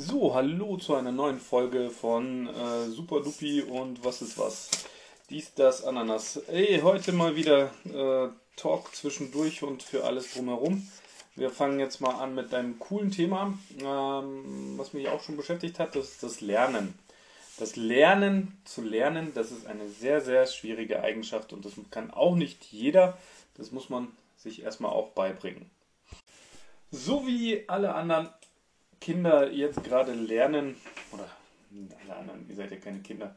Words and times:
So, 0.00 0.32
hallo 0.32 0.76
zu 0.76 0.94
einer 0.94 1.10
neuen 1.10 1.40
Folge 1.40 1.90
von 1.90 2.46
äh, 2.46 2.88
Super 2.88 3.20
Dupi 3.20 3.62
und 3.62 4.04
was 4.04 4.22
ist 4.22 4.38
was. 4.38 4.70
Dies, 5.28 5.52
das, 5.54 5.82
Ananas. 5.82 6.36
Ey, 6.46 6.78
heute 6.84 7.10
mal 7.10 7.34
wieder 7.34 7.72
äh, 7.84 8.28
Talk 8.54 8.94
zwischendurch 8.94 9.64
und 9.64 9.82
für 9.82 10.04
alles 10.04 10.34
drumherum. 10.34 10.88
Wir 11.34 11.50
fangen 11.50 11.80
jetzt 11.80 12.00
mal 12.00 12.14
an 12.14 12.36
mit 12.36 12.54
einem 12.54 12.78
coolen 12.78 13.10
Thema, 13.10 13.58
ähm, 13.80 14.74
was 14.76 14.92
mich 14.92 15.08
auch 15.08 15.20
schon 15.20 15.36
beschäftigt 15.36 15.80
hat, 15.80 15.96
das 15.96 16.10
ist 16.10 16.22
das 16.22 16.40
Lernen. 16.42 16.96
Das 17.58 17.74
Lernen 17.74 18.56
zu 18.64 18.82
lernen, 18.82 19.32
das 19.34 19.50
ist 19.50 19.66
eine 19.66 19.88
sehr, 19.88 20.20
sehr 20.20 20.46
schwierige 20.46 21.02
Eigenschaft 21.02 21.52
und 21.52 21.64
das 21.64 21.72
kann 21.90 22.12
auch 22.12 22.36
nicht 22.36 22.66
jeder. 22.66 23.18
Das 23.56 23.72
muss 23.72 23.88
man 23.88 24.06
sich 24.36 24.62
erstmal 24.62 24.92
auch 24.92 25.08
beibringen. 25.08 25.68
So 26.92 27.26
wie 27.26 27.68
alle 27.68 27.96
anderen 27.96 28.30
Kinder 29.00 29.50
jetzt 29.50 29.84
gerade 29.84 30.12
lernen, 30.12 30.76
oder 31.12 31.28
alle 32.02 32.16
anderen, 32.16 32.48
ihr 32.48 32.54
seid 32.54 32.70
ja 32.70 32.78
keine 32.78 33.00
Kinder, 33.00 33.34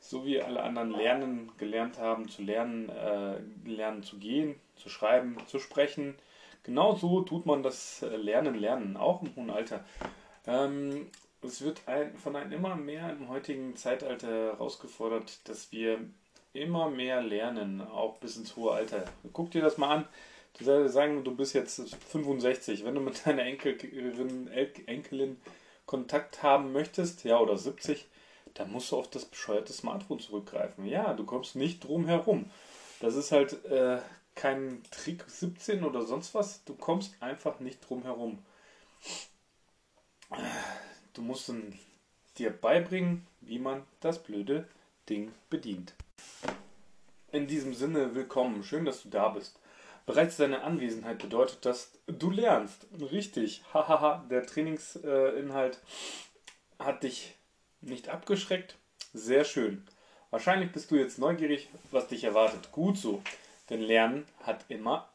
so 0.00 0.24
wie 0.26 0.40
alle 0.40 0.62
anderen 0.62 0.90
lernen, 0.90 1.52
gelernt 1.56 1.98
haben, 1.98 2.28
zu 2.28 2.42
lernen, 2.42 2.88
äh, 2.90 3.38
lernen 3.64 4.02
zu 4.02 4.18
gehen, 4.18 4.56
zu 4.76 4.88
schreiben, 4.88 5.36
zu 5.46 5.58
sprechen, 5.58 6.14
genauso 6.62 7.22
tut 7.22 7.46
man 7.46 7.62
das 7.62 8.02
äh, 8.02 8.16
Lernen 8.16 8.54
lernen, 8.54 8.96
auch 8.96 9.22
im 9.22 9.34
hohen 9.34 9.50
Alter. 9.50 9.84
Ähm, 10.46 11.06
es 11.42 11.62
wird 11.62 11.82
ein, 11.86 12.16
von 12.16 12.36
einem 12.36 12.52
immer 12.52 12.76
mehr 12.76 13.10
im 13.10 13.28
heutigen 13.28 13.76
Zeitalter 13.76 14.28
herausgefordert, 14.28 15.46
dass 15.48 15.72
wir 15.72 15.98
immer 16.52 16.88
mehr 16.88 17.20
lernen, 17.20 17.80
auch 17.80 18.18
bis 18.18 18.36
ins 18.36 18.56
hohe 18.56 18.72
Alter. 18.72 19.04
Guck 19.32 19.50
dir 19.50 19.62
das 19.62 19.76
mal 19.76 19.96
an. 19.96 20.08
Du 20.58 20.88
sagen, 20.88 21.24
du 21.24 21.34
bist 21.34 21.52
jetzt 21.54 21.94
65. 21.94 22.84
Wenn 22.84 22.94
du 22.94 23.00
mit 23.00 23.26
deiner 23.26 23.42
Enkelin, 23.42 24.48
Enkelin 24.86 25.36
Kontakt 25.84 26.42
haben 26.42 26.72
möchtest, 26.72 27.24
ja, 27.24 27.38
oder 27.38 27.58
70, 27.58 28.06
dann 28.54 28.70
musst 28.70 28.92
du 28.92 28.96
auf 28.96 29.10
das 29.10 29.24
bescheuerte 29.24 29.72
Smartphone 29.72 30.20
zurückgreifen. 30.20 30.86
Ja, 30.86 31.12
du 31.14 31.24
kommst 31.24 31.56
nicht 31.56 31.84
drum 31.84 32.06
herum. 32.06 32.50
Das 33.00 33.16
ist 33.16 33.32
halt 33.32 33.64
äh, 33.64 33.98
kein 34.36 34.82
Trick 34.90 35.24
17 35.26 35.84
oder 35.84 36.02
sonst 36.02 36.34
was. 36.34 36.64
Du 36.64 36.74
kommst 36.74 37.14
einfach 37.20 37.58
nicht 37.58 37.80
drum 37.88 38.04
herum. 38.04 38.38
Du 41.12 41.22
musst 41.22 41.52
dir 42.38 42.50
beibringen, 42.50 43.26
wie 43.40 43.58
man 43.58 43.82
das 44.00 44.22
blöde 44.22 44.68
Ding 45.08 45.32
bedient. 45.50 45.94
In 47.32 47.48
diesem 47.48 47.74
Sinne, 47.74 48.14
willkommen. 48.14 48.62
Schön, 48.62 48.84
dass 48.84 49.02
du 49.02 49.08
da 49.08 49.28
bist. 49.28 49.58
Bereits 50.06 50.36
deine 50.36 50.62
Anwesenheit 50.62 51.18
bedeutet, 51.18 51.64
dass 51.64 51.92
du 52.06 52.30
lernst. 52.30 52.86
Richtig. 53.10 53.62
Hahaha, 53.72 54.24
der 54.30 54.44
Trainingsinhalt 54.44 55.80
hat 56.78 57.02
dich 57.02 57.34
nicht 57.80 58.08
abgeschreckt. 58.08 58.76
Sehr 59.14 59.44
schön. 59.44 59.86
Wahrscheinlich 60.30 60.72
bist 60.72 60.90
du 60.90 60.96
jetzt 60.96 61.18
neugierig, 61.18 61.68
was 61.90 62.08
dich 62.08 62.24
erwartet. 62.24 62.72
Gut 62.72 62.98
so. 62.98 63.22
Denn 63.70 63.80
Lernen 63.80 64.26
hat 64.42 64.64
immer 64.68 65.08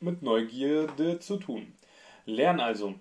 mit 0.00 0.22
Neugierde 0.22 1.18
zu 1.18 1.38
tun. 1.38 1.72
Lern 2.26 2.60
also. 2.60 2.94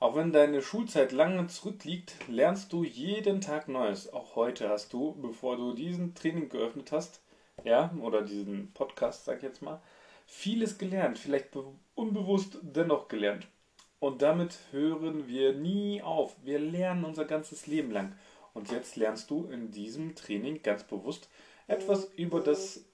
Auch 0.00 0.14
wenn 0.14 0.32
deine 0.32 0.62
Schulzeit 0.62 1.10
lange 1.10 1.48
zurückliegt, 1.48 2.14
lernst 2.28 2.72
du 2.72 2.84
jeden 2.84 3.40
Tag 3.40 3.66
Neues. 3.66 4.12
Auch 4.12 4.36
heute 4.36 4.68
hast 4.68 4.92
du, 4.92 5.16
bevor 5.20 5.56
du 5.56 5.72
diesen 5.72 6.14
Training 6.14 6.48
geöffnet 6.48 6.92
hast, 6.92 7.20
ja, 7.64 7.92
oder 8.00 8.22
diesen 8.22 8.72
Podcast, 8.74 9.24
sag 9.24 9.38
ich 9.38 9.42
jetzt 9.42 9.62
mal, 9.62 9.80
vieles 10.28 10.76
gelernt, 10.76 11.18
vielleicht 11.18 11.56
unbewusst 11.94 12.58
dennoch 12.62 13.08
gelernt. 13.08 13.48
Und 13.98 14.22
damit 14.22 14.58
hören 14.70 15.26
wir 15.26 15.54
nie 15.54 16.02
auf. 16.02 16.36
Wir 16.44 16.60
lernen 16.60 17.04
unser 17.04 17.24
ganzes 17.24 17.66
Leben 17.66 17.90
lang. 17.90 18.14
Und 18.52 18.70
jetzt 18.70 18.96
lernst 18.96 19.30
du 19.30 19.46
in 19.46 19.72
diesem 19.72 20.14
Training 20.14 20.62
ganz 20.62 20.84
bewusst 20.84 21.28
etwas 21.66 22.04
über 22.14 22.40
das 22.40 22.84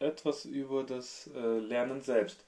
etwas 0.00 0.44
über 0.44 0.82
das 0.82 1.30
äh, 1.34 1.58
Lernen 1.58 2.00
selbst. 2.00 2.44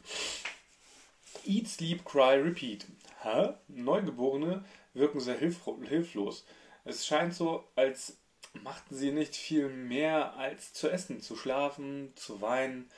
Eat, 1.45 1.69
Sleep, 1.69 2.05
Cry, 2.05 2.41
Repeat. 2.41 2.87
Hä? 3.23 3.55
Neugeborene 3.69 4.65
wirken 4.95 5.21
sehr 5.21 5.39
hilf 5.39 5.61
hilflos. 5.85 6.45
Es 6.85 7.07
scheint 7.07 7.35
so, 7.35 7.65
als 7.77 8.19
machten 8.63 8.95
sie 8.95 9.13
nicht 9.13 9.37
viel 9.37 9.69
mehr 9.69 10.37
als 10.37 10.73
zu 10.73 10.89
essen, 10.89 11.21
zu 11.21 11.37
schlafen, 11.37 12.13
zu 12.17 12.41
weinen 12.41 12.91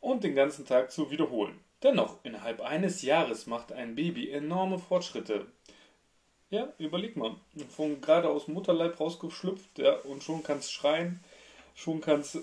und 0.00 0.24
den 0.24 0.34
ganzen 0.34 0.66
Tag 0.66 0.90
zu 0.90 1.10
wiederholen. 1.10 1.58
Dennoch, 1.82 2.16
innerhalb 2.24 2.60
eines 2.60 3.02
Jahres 3.02 3.46
macht 3.46 3.72
ein 3.72 3.94
Baby 3.94 4.30
enorme 4.30 4.78
Fortschritte. 4.78 5.46
Ja, 6.50 6.72
überleg 6.78 7.16
mal. 7.16 7.36
Von 7.68 8.00
gerade 8.00 8.28
aus 8.30 8.46
dem 8.46 8.54
Mutterleib 8.54 8.98
rausgeschlüpft, 8.98 9.78
ja, 9.78 9.94
und 10.00 10.22
schon 10.22 10.42
kannst 10.42 10.72
schreien, 10.72 11.20
schon 11.74 12.00
kannst 12.00 12.38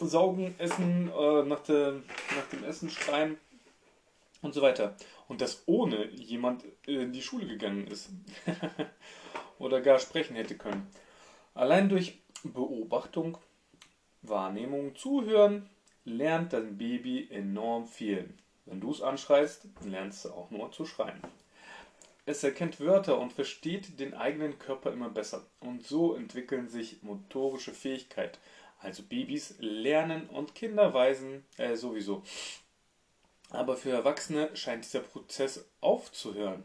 saugen, 0.00 0.54
essen, 0.58 1.10
äh, 1.10 1.42
nach, 1.44 1.60
der, 1.60 1.92
nach 1.92 2.46
dem 2.52 2.64
Essen 2.64 2.90
schreien 2.90 3.38
und 4.42 4.52
so 4.52 4.62
weiter. 4.62 4.96
Und 5.28 5.40
das 5.40 5.62
ohne 5.66 6.06
jemand 6.10 6.64
in 6.86 7.12
die 7.12 7.22
Schule 7.22 7.46
gegangen 7.46 7.86
ist. 7.86 8.10
Oder 9.58 9.80
gar 9.80 9.98
sprechen 9.98 10.36
hätte 10.36 10.56
können. 10.56 10.90
Allein 11.54 11.88
durch 11.88 12.20
Beobachtung, 12.42 13.38
Wahrnehmung, 14.22 14.94
Zuhören 14.96 15.68
lernt 16.04 16.52
dein 16.52 16.78
Baby 16.78 17.28
enorm 17.30 17.86
viel. 17.86 18.32
Wenn 18.66 18.80
du 18.80 18.90
es 18.90 19.02
anschreist, 19.02 19.66
lernst 19.84 20.24
du 20.24 20.30
auch 20.30 20.50
nur 20.50 20.70
zu 20.72 20.84
schreien. 20.84 21.20
Es 22.26 22.44
erkennt 22.44 22.78
Wörter 22.80 23.18
und 23.18 23.32
versteht 23.32 23.98
den 23.98 24.14
eigenen 24.14 24.58
Körper 24.58 24.92
immer 24.92 25.08
besser. 25.08 25.44
Und 25.58 25.84
so 25.84 26.14
entwickeln 26.14 26.68
sich 26.68 27.02
motorische 27.02 27.72
Fähigkeiten. 27.72 28.38
Also 28.78 29.02
Babys 29.02 29.56
lernen 29.58 30.28
und 30.28 30.54
Kinder 30.54 30.94
weisen 30.94 31.44
äh, 31.56 31.76
sowieso. 31.76 32.22
Aber 33.50 33.76
für 33.76 33.90
Erwachsene 33.90 34.54
scheint 34.56 34.84
dieser 34.84 35.00
Prozess 35.00 35.64
aufzuhören. 35.80 36.62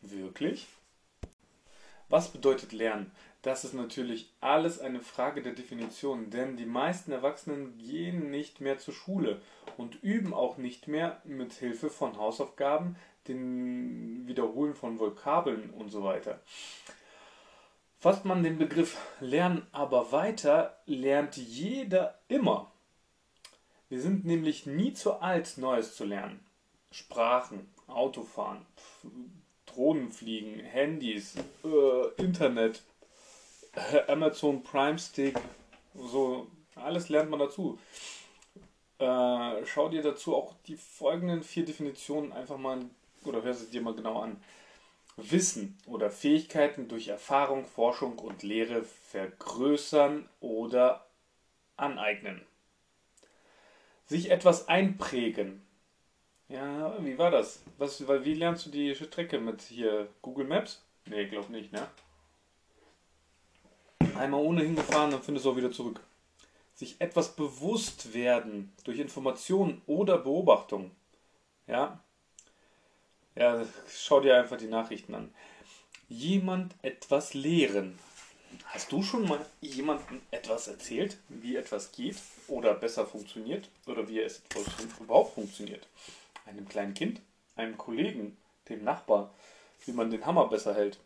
Wirklich? 0.00 0.66
Was 2.08 2.28
bedeutet 2.28 2.72
Lernen? 2.72 3.12
Das 3.42 3.64
ist 3.64 3.74
natürlich 3.74 4.32
alles 4.40 4.80
eine 4.80 5.00
Frage 5.00 5.42
der 5.42 5.52
Definition, 5.52 6.30
denn 6.30 6.56
die 6.56 6.66
meisten 6.66 7.12
Erwachsenen 7.12 7.76
gehen 7.78 8.30
nicht 8.30 8.60
mehr 8.60 8.78
zur 8.78 8.94
Schule 8.94 9.40
und 9.76 10.02
üben 10.02 10.34
auch 10.34 10.56
nicht 10.56 10.88
mehr 10.88 11.20
mit 11.24 11.52
Hilfe 11.52 11.90
von 11.90 12.16
Hausaufgaben, 12.16 12.96
den 13.28 14.26
Wiederholen 14.26 14.74
von 14.74 14.98
Vokabeln 14.98 15.70
und 15.70 15.90
so 15.90 16.02
weiter. 16.02 16.40
Fasst 18.00 18.24
man 18.24 18.42
den 18.42 18.58
Begriff 18.58 18.96
Lernen 19.20 19.66
aber 19.72 20.10
weiter, 20.12 20.78
lernt 20.86 21.36
jeder 21.36 22.18
immer. 22.28 22.72
Wir 23.88 24.00
sind 24.00 24.24
nämlich 24.24 24.66
nie 24.66 24.94
zu 24.94 25.20
alt, 25.20 25.58
Neues 25.58 25.94
zu 25.94 26.04
lernen. 26.04 26.44
Sprachen, 26.90 27.68
Autofahren, 27.86 28.64
Drohnenfliegen, 29.78 30.58
Handys, 30.58 31.36
äh, 31.64 32.20
Internet, 32.20 32.82
äh, 33.92 34.10
Amazon 34.10 34.64
Prime 34.64 34.98
Stick, 34.98 35.38
so 35.94 36.48
alles 36.74 37.08
lernt 37.08 37.30
man 37.30 37.38
dazu. 37.38 37.78
Äh, 38.98 39.64
schau 39.66 39.88
dir 39.88 40.02
dazu 40.02 40.34
auch 40.34 40.54
die 40.66 40.76
folgenden 40.76 41.44
vier 41.44 41.64
Definitionen 41.64 42.32
einfach 42.32 42.58
mal 42.58 42.80
oder 43.24 43.44
hör 43.44 43.54
sie 43.54 43.70
dir 43.70 43.80
mal 43.80 43.94
genau 43.94 44.20
an. 44.20 44.42
Wissen 45.16 45.78
oder 45.86 46.10
Fähigkeiten 46.10 46.88
durch 46.88 47.06
Erfahrung, 47.06 47.64
Forschung 47.64 48.18
und 48.18 48.42
Lehre 48.42 48.82
vergrößern 48.82 50.28
oder 50.40 51.06
aneignen. 51.76 52.44
Sich 54.06 54.32
etwas 54.32 54.66
einprägen, 54.66 55.62
ja, 56.48 57.04
wie 57.04 57.18
war 57.18 57.30
das? 57.30 57.62
Was, 57.76 58.06
wie 58.06 58.34
lernst 58.34 58.66
du 58.66 58.70
die 58.70 58.94
Strecke 58.94 59.38
mit 59.38 59.62
hier 59.62 60.08
Google 60.22 60.46
Maps? 60.46 60.82
Nee, 61.06 61.26
glaub 61.26 61.48
nicht, 61.50 61.72
ne? 61.72 61.86
Einmal 64.16 64.40
ohne 64.40 64.62
hingefahren, 64.62 65.10
dann 65.10 65.22
findest 65.22 65.46
du 65.46 65.52
auch 65.52 65.56
wieder 65.56 65.70
zurück. 65.70 66.00
Sich 66.74 67.00
etwas 67.00 67.34
bewusst 67.34 68.14
werden 68.14 68.72
durch 68.84 68.98
Information 68.98 69.82
oder 69.86 70.18
Beobachtung. 70.18 70.90
Ja? 71.66 72.02
Ja, 73.36 73.64
schau 73.88 74.20
dir 74.20 74.36
einfach 74.36 74.56
die 74.56 74.66
Nachrichten 74.66 75.14
an. 75.14 75.32
Jemand 76.08 76.74
etwas 76.82 77.34
lehren. 77.34 77.98
Hast 78.66 78.90
du 78.90 79.02
schon 79.02 79.28
mal 79.28 79.44
jemandem 79.60 80.20
etwas 80.30 80.68
erzählt, 80.68 81.18
wie 81.28 81.56
etwas 81.56 81.92
geht 81.92 82.16
oder 82.48 82.74
besser 82.74 83.06
funktioniert 83.06 83.68
oder 83.86 84.08
wie 84.08 84.20
es 84.20 84.42
überhaupt 85.00 85.34
funktioniert? 85.34 85.86
Einem 86.48 86.68
kleinen 86.68 86.94
Kind, 86.94 87.20
einem 87.56 87.76
Kollegen, 87.76 88.36
dem 88.68 88.84
Nachbar, 88.84 89.34
wie 89.84 89.92
man 89.92 90.10
den 90.10 90.26
Hammer 90.26 90.48
besser 90.48 90.74
hält. 90.74 90.98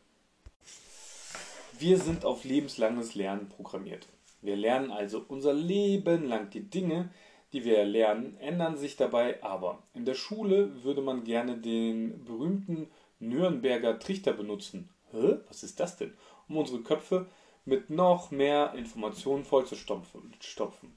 Wir 1.79 1.99
sind 1.99 2.25
auf 2.25 2.44
lebenslanges 2.44 3.15
Lernen 3.15 3.49
programmiert. 3.49 4.06
Wir 4.41 4.56
lernen 4.56 4.91
also 4.91 5.25
unser 5.29 5.53
Leben 5.53 6.25
lang. 6.25 6.50
Die 6.50 6.69
Dinge, 6.69 7.11
die 7.53 7.65
wir 7.65 7.85
lernen, 7.85 8.37
ändern 8.39 8.77
sich 8.77 8.97
dabei 8.97 9.43
aber. 9.43 9.83
In 9.94 10.05
der 10.05 10.15
Schule 10.15 10.83
würde 10.85 11.03
man 11.03 11.25
gerne 11.25 11.59
den 11.59 12.25
berühmten 12.25 12.88
Nürnberger 13.21 13.99
Trichter 13.99 14.33
benutzen. 14.33 14.91
Hä? 15.12 15.38
Was 15.49 15.62
ist 15.62 15.81
das 15.81 15.97
denn? 15.97 16.15
Um 16.49 16.56
unsere 16.56 16.83
Köpfe 16.83 17.27
mit 17.65 17.91
noch 17.91 18.31
mehr 18.31 18.75
Informationen 18.75 19.45
vollzustopfen. 19.45 20.97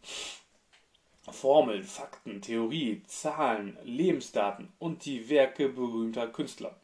Formeln, 1.31 1.83
Fakten, 1.83 2.41
Theorie, 2.41 3.03
Zahlen, 3.07 3.77
Lebensdaten 3.83 4.71
und 4.79 5.05
die 5.05 5.29
Werke 5.29 5.69
berühmter 5.69 6.27
Künstler. 6.27 6.75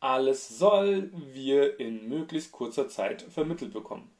Alles 0.00 0.58
soll 0.58 1.10
wir 1.12 1.78
in 1.80 2.08
möglichst 2.08 2.52
kurzer 2.52 2.88
Zeit 2.88 3.22
vermittelt 3.22 3.72
bekommen. 3.72 4.10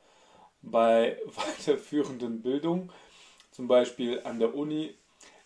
Bei 0.62 1.18
weiterführenden 1.26 2.42
Bildung, 2.42 2.92
zum 3.50 3.68
Beispiel 3.68 4.20
an 4.24 4.38
der 4.38 4.54
Uni, 4.54 4.94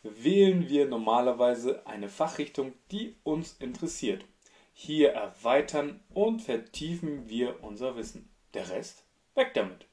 wählen 0.02 0.68
wir 0.68 0.86
normalerweise 0.86 1.86
eine 1.86 2.08
Fachrichtung, 2.08 2.72
die 2.90 3.16
uns 3.22 3.56
interessiert. 3.58 4.24
Hier 4.72 5.10
erweitern 5.12 6.00
und 6.14 6.40
vertiefen 6.40 7.28
wir 7.28 7.62
unser 7.62 7.96
Wissen. 7.96 8.30
Der 8.54 8.70
Rest 8.70 9.04
weg 9.34 9.52
damit. 9.54 9.86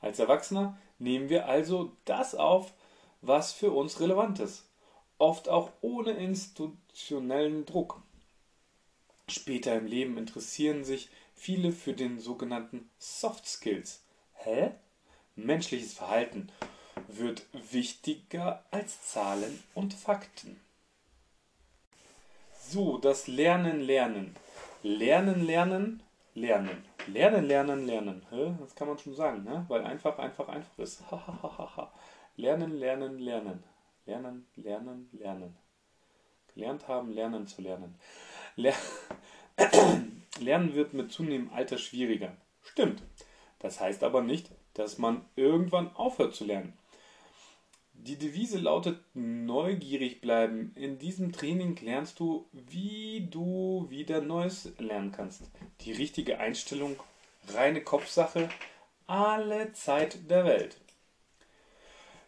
Als 0.00 0.18
Erwachsener 0.18 0.78
nehmen 0.98 1.28
wir 1.28 1.46
also 1.46 1.96
das 2.04 2.34
auf, 2.34 2.72
was 3.22 3.52
für 3.52 3.70
uns 3.70 4.00
relevant 4.00 4.40
ist, 4.40 4.68
oft 5.18 5.48
auch 5.48 5.70
ohne 5.80 6.12
institutionellen 6.12 7.66
Druck. 7.66 8.02
Später 9.28 9.76
im 9.76 9.86
Leben 9.86 10.18
interessieren 10.18 10.84
sich 10.84 11.08
viele 11.34 11.72
für 11.72 11.92
den 11.92 12.18
sogenannten 12.18 12.90
Soft 12.98 13.46
Skills. 13.46 14.02
Hä? 14.34 14.72
Menschliches 15.36 15.94
Verhalten 15.94 16.50
wird 17.08 17.46
wichtiger 17.70 18.64
als 18.70 19.02
Zahlen 19.02 19.62
und 19.74 19.94
Fakten. 19.94 20.60
So, 22.68 22.98
das 22.98 23.26
Lernen, 23.26 23.80
Lernen. 23.80 24.36
Lernen, 24.82 25.44
Lernen, 25.44 26.02
Lernen. 26.34 26.84
Lernen, 27.06 27.46
Lernen, 27.46 27.86
Lernen. 27.86 28.22
Das 28.60 28.74
kann 28.74 28.88
man 28.88 28.98
schon 28.98 29.14
sagen, 29.14 29.44
ne? 29.44 29.64
weil 29.68 29.84
einfach, 29.84 30.18
einfach, 30.18 30.48
einfach 30.48 30.78
ist. 30.78 31.02
lernen, 32.36 32.72
Lernen, 32.76 33.18
Lernen. 33.18 33.64
Lernen, 34.06 34.46
Lernen, 34.56 35.08
Lernen. 35.12 35.56
Gelernt 36.54 36.88
haben, 36.88 37.12
lernen 37.12 37.46
zu 37.46 37.62
lernen. 37.62 37.94
Ler 38.56 38.74
lernen 40.40 40.74
wird 40.74 40.94
mit 40.94 41.12
zunehmendem 41.12 41.54
Alter 41.54 41.78
schwieriger. 41.78 42.36
Stimmt. 42.62 43.02
Das 43.60 43.80
heißt 43.80 44.02
aber 44.02 44.22
nicht, 44.22 44.50
dass 44.74 44.98
man 44.98 45.24
irgendwann 45.36 45.94
aufhört 45.94 46.34
zu 46.34 46.44
lernen. 46.44 46.72
Die 47.92 48.16
Devise 48.16 48.58
lautet 48.58 48.98
neugierig 49.14 50.22
bleiben. 50.22 50.72
In 50.74 50.98
diesem 50.98 51.32
Training 51.32 51.76
lernst 51.82 52.18
du, 52.18 52.48
wie 52.52 53.28
du 53.30 53.86
wieder 53.90 54.22
Neues 54.22 54.72
lernen 54.78 55.12
kannst. 55.12 55.42
Die 55.82 55.92
richtige 55.92 56.38
Einstellung, 56.38 56.96
reine 57.48 57.82
Kopfsache, 57.82 58.48
alle 59.06 59.72
Zeit 59.72 60.30
der 60.30 60.46
Welt. 60.46 60.78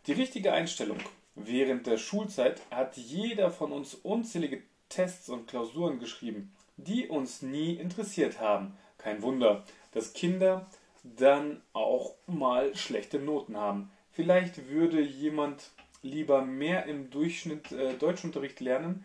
Die 0.07 0.13
richtige 0.13 0.53
Einstellung. 0.53 0.99
Während 1.37 1.87
der 1.87 1.97
Schulzeit 1.97 2.61
hat 2.71 2.97
jeder 2.97 3.51
von 3.51 3.71
uns 3.71 3.95
unzählige 3.95 4.63
Tests 4.89 5.29
und 5.29 5.47
Klausuren 5.47 6.01
geschrieben, 6.01 6.53
die 6.77 7.07
uns 7.09 7.41
nie 7.41 7.75
interessiert 7.75 8.41
haben. 8.41 8.77
Kein 8.99 9.23
Wunder, 9.23 9.65
dass 9.93 10.13
Kinder 10.13 10.67
dann 11.05 11.63
auch 11.73 12.15
mal 12.27 12.75
schlechte 12.75 13.19
Noten 13.19 13.57
haben. 13.57 13.91
Vielleicht 14.11 14.69
würde 14.69 15.01
jemand 15.01 15.71
lieber 16.03 16.43
mehr 16.43 16.87
im 16.87 17.11
Durchschnitt 17.11 17.71
äh, 17.71 17.95
Deutschunterricht 17.95 18.61
lernen, 18.61 19.05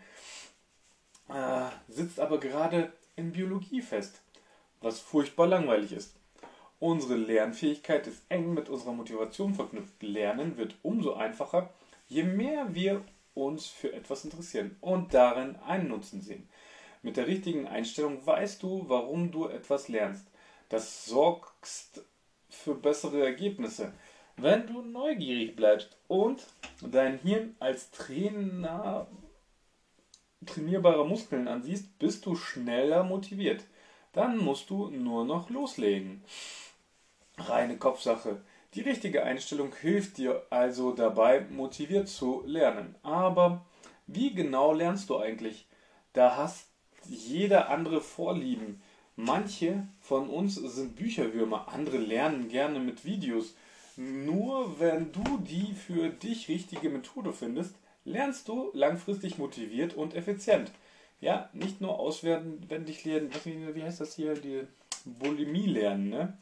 äh, 1.29 1.69
sitzt 1.87 2.19
aber 2.19 2.39
gerade 2.39 2.91
in 3.15 3.31
Biologie 3.31 3.81
fest, 3.81 4.19
was 4.81 4.99
furchtbar 4.99 5.47
langweilig 5.47 5.91
ist. 5.91 6.16
Unsere 6.79 7.15
Lernfähigkeit 7.15 8.05
ist 8.05 8.23
eng 8.29 8.53
mit 8.53 8.69
unserer 8.69 8.93
Motivation 8.93 9.55
verknüpft. 9.55 10.01
Lernen 10.03 10.57
wird 10.57 10.75
umso 10.83 11.13
einfacher, 11.13 11.71
je 12.07 12.23
mehr 12.23 12.75
wir 12.75 13.03
uns 13.33 13.67
für 13.67 13.93
etwas 13.93 14.23
interessieren 14.25 14.77
und 14.81 15.13
darin 15.13 15.55
einen 15.67 15.89
Nutzen 15.89 16.21
sehen. 16.21 16.47
Mit 17.01 17.17
der 17.17 17.27
richtigen 17.27 17.67
Einstellung 17.67 18.25
weißt 18.25 18.61
du, 18.61 18.85
warum 18.87 19.31
du 19.31 19.47
etwas 19.47 19.87
lernst. 19.87 20.27
Das 20.69 21.05
sorgst 21.05 22.03
für 22.49 22.75
bessere 22.75 23.23
Ergebnisse. 23.23 23.93
Wenn 24.35 24.67
du 24.67 24.81
neugierig 24.81 25.55
bleibst 25.55 25.97
und 26.07 26.45
dein 26.81 27.17
Hirn 27.19 27.55
als 27.59 27.89
Trainer 27.91 29.07
trainierbare 30.45 31.07
Muskeln 31.07 31.47
ansiehst, 31.47 31.97
bist 31.97 32.25
du 32.25 32.35
schneller 32.35 33.03
motiviert. 33.03 33.63
Dann 34.13 34.37
musst 34.37 34.69
du 34.69 34.89
nur 34.89 35.25
noch 35.25 35.49
loslegen. 35.49 36.23
Reine 37.37 37.77
Kopfsache. 37.77 38.41
Die 38.73 38.81
richtige 38.81 39.23
Einstellung 39.23 39.73
hilft 39.75 40.17
dir 40.17 40.43
also 40.49 40.91
dabei, 40.91 41.41
motiviert 41.49 42.09
zu 42.09 42.43
lernen. 42.45 42.95
Aber 43.03 43.65
wie 44.07 44.33
genau 44.33 44.73
lernst 44.73 45.09
du 45.09 45.17
eigentlich? 45.17 45.67
Da 46.13 46.35
hast 46.35 46.67
jeder 47.05 47.69
andere 47.69 48.01
Vorlieben. 48.01 48.81
Manche 49.15 49.87
von 49.99 50.29
uns 50.29 50.55
sind 50.55 50.95
Bücherwürmer, 50.95 51.69
andere 51.69 51.97
lernen 51.97 52.49
gerne 52.49 52.79
mit 52.79 53.05
Videos. 53.05 53.55
Nur 53.95 54.79
wenn 54.79 55.11
du 55.11 55.39
die 55.39 55.73
für 55.73 56.09
dich 56.09 56.49
richtige 56.49 56.89
Methode 56.89 57.33
findest, 57.33 57.75
lernst 58.05 58.47
du 58.47 58.69
langfristig 58.73 59.37
motiviert 59.39 59.95
und 59.95 60.13
effizient. 60.13 60.71
Ja, 61.19 61.49
nicht 61.53 61.81
nur 61.81 61.97
auswendig 61.99 63.05
lernen, 63.05 63.31
wie 63.73 63.83
heißt 63.83 64.01
das 64.01 64.15
hier, 64.15 64.35
die 64.35 64.67
Bulimie 65.03 65.65
lernen, 65.65 66.09
ne? 66.09 66.37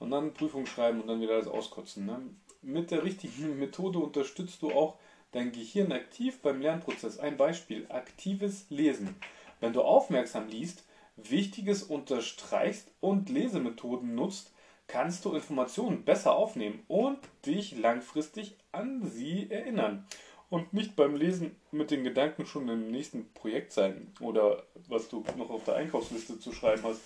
Und 0.00 0.10
dann 0.10 0.34
Prüfung 0.34 0.66
schreiben 0.66 1.00
und 1.00 1.06
dann 1.06 1.20
wieder 1.20 1.34
alles 1.34 1.46
auskotzen. 1.46 2.06
Ne? 2.06 2.20
Mit 2.62 2.90
der 2.90 3.04
richtigen 3.04 3.58
Methode 3.58 4.00
unterstützt 4.00 4.60
du 4.62 4.72
auch 4.72 4.96
dein 5.30 5.52
Gehirn 5.52 5.92
aktiv 5.92 6.40
beim 6.42 6.60
Lernprozess. 6.60 7.18
Ein 7.18 7.36
Beispiel, 7.36 7.86
aktives 7.88 8.66
Lesen. 8.70 9.14
Wenn 9.60 9.72
du 9.72 9.82
aufmerksam 9.82 10.48
liest, 10.48 10.84
Wichtiges 11.16 11.82
unterstreichst 11.82 12.90
und 13.00 13.28
Lesemethoden 13.28 14.14
nutzt, 14.14 14.52
kannst 14.86 15.24
du 15.24 15.34
Informationen 15.34 16.04
besser 16.04 16.34
aufnehmen 16.34 16.82
und 16.88 17.18
dich 17.46 17.76
langfristig 17.78 18.56
an 18.72 19.02
sie 19.04 19.50
erinnern. 19.50 20.06
Und 20.48 20.72
nicht 20.72 20.96
beim 20.96 21.14
Lesen 21.14 21.54
mit 21.70 21.92
den 21.92 22.02
Gedanken 22.02 22.44
schon 22.44 22.68
im 22.68 22.90
nächsten 22.90 23.32
Projekt 23.34 23.72
sein 23.72 24.12
oder 24.18 24.64
was 24.88 25.08
du 25.08 25.22
noch 25.36 25.50
auf 25.50 25.62
der 25.62 25.76
Einkaufsliste 25.76 26.40
zu 26.40 26.52
schreiben 26.52 26.82
hast. 26.82 27.00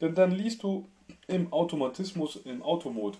Denn 0.00 0.16
dann 0.16 0.32
liest 0.32 0.64
du 0.64 0.88
im 1.26 1.52
Automatismus, 1.52 2.36
im 2.36 2.62
Automod 2.62 3.18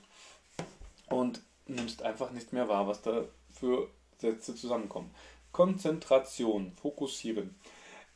und 1.08 1.40
nimmst 1.66 2.02
einfach 2.02 2.30
nicht 2.30 2.52
mehr 2.52 2.68
wahr, 2.68 2.86
was 2.86 3.02
da 3.02 3.24
für 3.50 3.88
Sätze 4.18 4.54
zusammenkommen. 4.54 5.10
Konzentration, 5.52 6.72
fokussieren. 6.72 7.54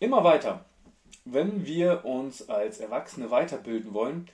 Immer 0.01 0.25
weiter. 0.25 0.65
Wenn 1.25 1.67
wir 1.67 2.05
uns 2.05 2.49
als 2.49 2.81
Erwachsene 2.81 3.31
weiterbilden 3.31 3.95
wollen, 3.95 4.29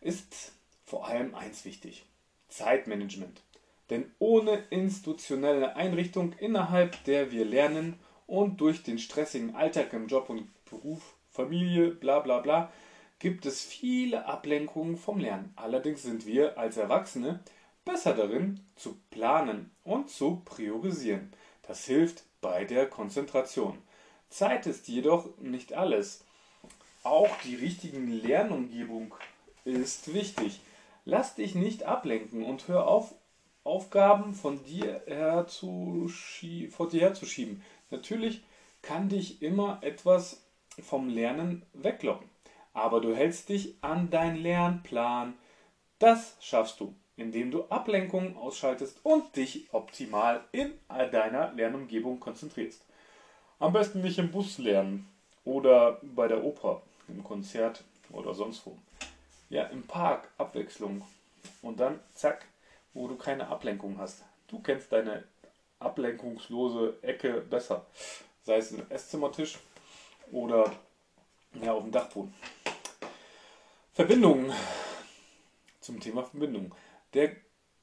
ist 0.00 0.52
vor 0.84 1.06
allem 1.06 1.34
eins 1.34 1.64
wichtig. 1.64 2.06
Zeitmanagement. 2.48 3.42
Denn 3.90 4.10
ohne 4.18 4.64
institutionelle 4.70 5.76
Einrichtung, 5.76 6.32
innerhalb 6.38 7.02
der 7.04 7.30
wir 7.30 7.44
lernen 7.44 7.98
und 8.26 8.60
durch 8.60 8.82
den 8.82 8.98
stressigen 8.98 9.54
Alltag 9.54 9.92
im 9.92 10.08
Job 10.08 10.28
und 10.28 10.48
Beruf, 10.64 11.14
Familie, 11.30 11.90
bla 11.90 12.20
bla 12.20 12.40
bla, 12.40 12.72
gibt 13.18 13.46
es 13.46 13.62
viele 13.64 14.26
Ablenkungen 14.26 14.96
vom 14.96 15.18
Lernen. 15.18 15.52
Allerdings 15.56 16.02
sind 16.02 16.26
wir 16.26 16.58
als 16.58 16.76
Erwachsene 16.76 17.40
besser 17.84 18.14
darin, 18.14 18.60
zu 18.74 18.98
planen 19.10 19.70
und 19.84 20.10
zu 20.10 20.42
priorisieren. 20.44 21.32
Das 21.62 21.84
hilft 21.84 22.24
bei 22.40 22.64
der 22.64 22.86
Konzentration. 22.86 23.78
Zeit 24.28 24.66
ist 24.66 24.88
jedoch 24.88 25.36
nicht 25.38 25.72
alles. 25.72 26.24
Auch 27.02 27.30
die 27.44 27.54
richtigen 27.54 28.10
Lernumgebung 28.10 29.14
ist 29.64 30.12
wichtig. 30.12 30.60
Lass 31.04 31.36
dich 31.36 31.54
nicht 31.54 31.84
ablenken 31.84 32.44
und 32.44 32.68
hör 32.68 32.88
auf, 32.88 33.14
Aufgaben 33.62 34.34
von 34.34 34.62
dir 34.64 35.02
her 35.06 35.46
zu 35.48 36.08
vor 36.70 36.88
dir 36.88 37.00
herzuschieben. 37.00 37.62
Natürlich 37.90 38.42
kann 38.82 39.08
dich 39.08 39.42
immer 39.42 39.78
etwas 39.82 40.44
vom 40.80 41.08
Lernen 41.08 41.64
weglocken, 41.72 42.28
aber 42.76 43.00
du 43.00 43.16
hältst 43.16 43.48
dich 43.48 43.74
an 43.80 44.10
deinen 44.10 44.36
Lernplan. 44.36 45.32
Das 45.98 46.36
schaffst 46.40 46.78
du, 46.78 46.94
indem 47.16 47.50
du 47.50 47.64
Ablenkungen 47.70 48.36
ausschaltest 48.36 49.00
und 49.02 49.34
dich 49.34 49.72
optimal 49.72 50.44
in 50.52 50.74
deiner 50.88 51.52
Lernumgebung 51.54 52.20
konzentrierst. 52.20 52.84
Am 53.58 53.72
besten 53.72 54.02
nicht 54.02 54.18
im 54.18 54.30
Bus 54.30 54.58
lernen 54.58 55.08
oder 55.46 55.98
bei 56.02 56.28
der 56.28 56.44
Oper, 56.44 56.82
im 57.08 57.24
Konzert 57.24 57.82
oder 58.10 58.34
sonst 58.34 58.66
wo. 58.66 58.76
Ja, 59.48 59.64
im 59.64 59.84
Park 59.84 60.28
Abwechslung. 60.36 61.02
Und 61.62 61.80
dann 61.80 61.98
zack, 62.12 62.44
wo 62.92 63.08
du 63.08 63.16
keine 63.16 63.48
Ablenkung 63.48 63.96
hast. 63.96 64.22
Du 64.48 64.60
kennst 64.60 64.92
deine 64.92 65.24
ablenkungslose 65.78 66.98
Ecke 67.00 67.40
besser. 67.40 67.86
Sei 68.42 68.58
es 68.58 68.70
ein 68.70 68.90
Esszimmertisch 68.90 69.58
oder 70.30 70.70
Ja, 71.62 71.72
auf 71.72 71.82
dem 71.82 71.92
Dachboden. 71.92 72.34
Verbindungen. 73.92 74.52
Zum 75.80 76.00
Thema 76.00 76.22
Verbindung. 76.22 76.74
Der 77.14 77.36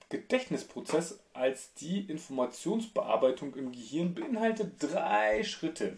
Gedächtnisprozess 0.10 1.20
als 1.34 1.74
die 1.74 2.02
Informationsbearbeitung 2.02 3.56
im 3.56 3.72
Gehirn 3.72 4.14
beinhaltet 4.14 4.76
drei 4.78 5.44
Schritte. 5.44 5.98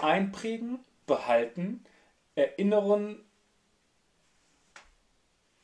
Einprägen, 0.00 0.78
behalten, 1.06 1.84
erinnern, 2.36 3.24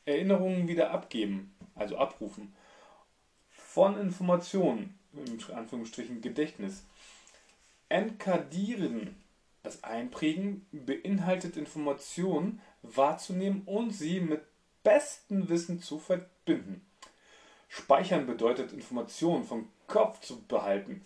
Erinnerungen 0.05 0.67
wieder 0.67 0.91
abgeben, 0.91 1.55
also 1.75 1.97
abrufen. 1.97 2.53
Von 3.49 3.97
Informationen, 3.99 4.97
in 5.13 5.39
Anführungsstrichen 5.53 6.21
Gedächtnis. 6.21 6.83
Enkadieren, 7.89 9.15
das 9.67 9.83
Einprägen 9.83 10.65
beinhaltet 10.71 11.57
Informationen 11.57 12.61
wahrzunehmen 12.83 13.63
und 13.65 13.91
sie 13.91 14.21
mit 14.21 14.41
bestem 14.81 15.49
Wissen 15.49 15.81
zu 15.81 15.99
verbinden. 15.99 16.85
Speichern 17.67 18.25
bedeutet 18.25 18.71
Informationen 18.71 19.43
vom 19.43 19.67
Kopf 19.87 20.21
zu 20.21 20.41
behalten. 20.43 21.03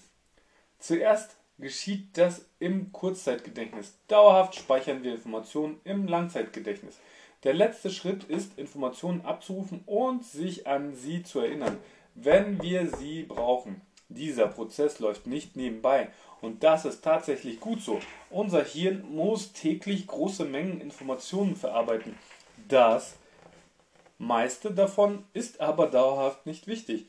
Zuerst 0.77 1.37
geschieht 1.57 2.15
das 2.19 2.45
im 2.59 2.91
Kurzzeitgedächtnis. 2.91 3.97
Dauerhaft 4.07 4.53
speichern 4.53 5.01
wir 5.01 5.13
Informationen 5.15 5.81
im 5.83 6.07
Langzeitgedächtnis. 6.07 6.99
Der 7.43 7.55
letzte 7.55 7.89
Schritt 7.89 8.25
ist, 8.25 8.59
Informationen 8.59 9.25
abzurufen 9.25 9.81
und 9.87 10.23
sich 10.23 10.67
an 10.67 10.93
sie 10.93 11.23
zu 11.23 11.39
erinnern, 11.39 11.79
wenn 12.13 12.61
wir 12.61 12.85
sie 12.95 13.23
brauchen. 13.23 13.81
Dieser 14.13 14.47
Prozess 14.47 14.99
läuft 14.99 15.25
nicht 15.25 15.55
nebenbei 15.55 16.09
und 16.41 16.63
das 16.63 16.85
ist 16.85 17.03
tatsächlich 17.03 17.59
gut 17.59 17.81
so. 17.81 17.99
Unser 18.29 18.63
Hirn 18.63 19.03
muss 19.09 19.53
täglich 19.53 20.07
große 20.07 20.45
Mengen 20.45 20.81
Informationen 20.81 21.55
verarbeiten. 21.55 22.17
Das 22.67 23.15
meiste 24.17 24.71
davon 24.71 25.23
ist 25.33 25.61
aber 25.61 25.87
dauerhaft 25.87 26.45
nicht 26.45 26.67
wichtig, 26.67 27.05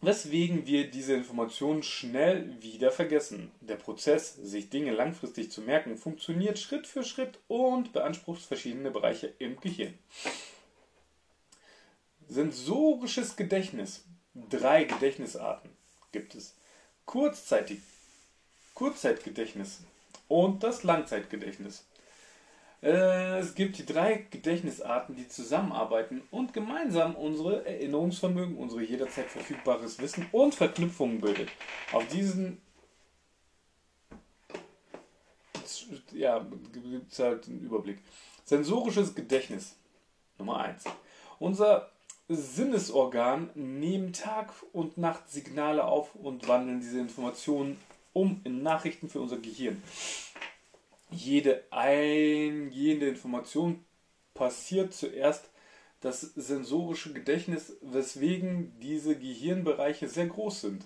weswegen 0.00 0.66
wir 0.66 0.90
diese 0.90 1.14
Informationen 1.14 1.82
schnell 1.82 2.60
wieder 2.60 2.90
vergessen. 2.90 3.52
Der 3.60 3.76
Prozess, 3.76 4.34
sich 4.34 4.70
Dinge 4.70 4.92
langfristig 4.92 5.50
zu 5.50 5.60
merken, 5.60 5.96
funktioniert 5.96 6.58
Schritt 6.58 6.86
für 6.86 7.04
Schritt 7.04 7.38
und 7.46 7.92
beansprucht 7.92 8.42
verschiedene 8.42 8.90
Bereiche 8.90 9.32
im 9.38 9.60
Gehirn. 9.60 9.94
Sensorisches 12.28 13.36
Gedächtnis. 13.36 14.04
Drei 14.50 14.84
Gedächtnisarten 14.84 15.70
gibt 16.12 16.34
es. 16.34 16.54
Kurzzeitig, 17.06 17.80
Kurzzeitgedächtnis 18.74 19.80
und 20.28 20.62
das 20.62 20.84
Langzeitgedächtnis. 20.84 21.84
Äh, 22.82 23.38
es 23.38 23.54
gibt 23.54 23.78
die 23.78 23.86
drei 23.86 24.26
Gedächtnisarten, 24.30 25.16
die 25.16 25.26
zusammenarbeiten 25.26 26.22
und 26.30 26.52
gemeinsam 26.52 27.16
unsere 27.16 27.66
Erinnerungsvermögen, 27.66 28.56
unsere 28.56 28.82
jederzeit 28.82 29.28
verfügbares 29.28 29.98
Wissen 29.98 30.26
und 30.30 30.54
Verknüpfungen 30.54 31.20
bildet. 31.20 31.48
Auf 31.92 32.06
diesen 32.08 32.60
ja, 36.12 36.44
gibt 36.72 37.12
es 37.12 37.18
halt 37.18 37.46
einen 37.48 37.60
Überblick. 37.60 37.98
Sensorisches 38.44 39.14
Gedächtnis. 39.14 39.76
Nummer 40.38 40.58
1. 40.60 40.84
Unser 41.38 41.90
Sinnesorgan 42.28 43.50
nehmen 43.54 44.12
Tag 44.12 44.52
und 44.72 44.98
Nacht 44.98 45.30
Signale 45.30 45.84
auf 45.84 46.14
und 46.14 46.46
wandeln 46.46 46.80
diese 46.80 47.00
Informationen 47.00 47.78
um 48.12 48.40
in 48.44 48.62
Nachrichten 48.62 49.08
für 49.08 49.20
unser 49.20 49.38
Gehirn 49.38 49.82
jede 51.10 51.64
eingehende 51.70 53.08
Information 53.08 53.84
passiert 54.34 54.92
zuerst 54.92 55.50
das 56.00 56.20
sensorische 56.20 57.12
Gedächtnis, 57.12 57.76
weswegen 57.80 58.78
diese 58.80 59.16
Gehirnbereiche 59.16 60.08
sehr 60.08 60.26
groß 60.26 60.60
sind. 60.60 60.84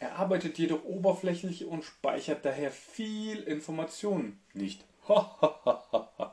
Er 0.00 0.16
arbeitet 0.18 0.58
jedoch 0.58 0.84
oberflächlich 0.84 1.66
und 1.66 1.84
speichert 1.84 2.44
daher 2.44 2.72
viel 2.72 3.42
Information 3.42 4.40
nicht. 4.52 4.84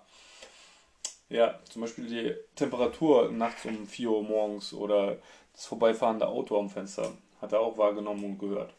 ja, 1.30 1.60
zum 1.70 1.82
Beispiel 1.82 2.08
die 2.08 2.36
Temperatur 2.56 3.32
nachts 3.32 3.66
um 3.66 3.88
4 3.88 4.10
Uhr 4.10 4.24
morgens 4.24 4.74
oder 4.74 5.18
das 5.54 5.66
vorbeifahrende 5.66 6.28
Auto 6.28 6.58
am 6.60 6.70
Fenster 6.70 7.12
hat 7.42 7.54
er 7.54 7.62
auch 7.62 7.78
wahrgenommen 7.78 8.24
und 8.24 8.40
gehört 8.40 8.74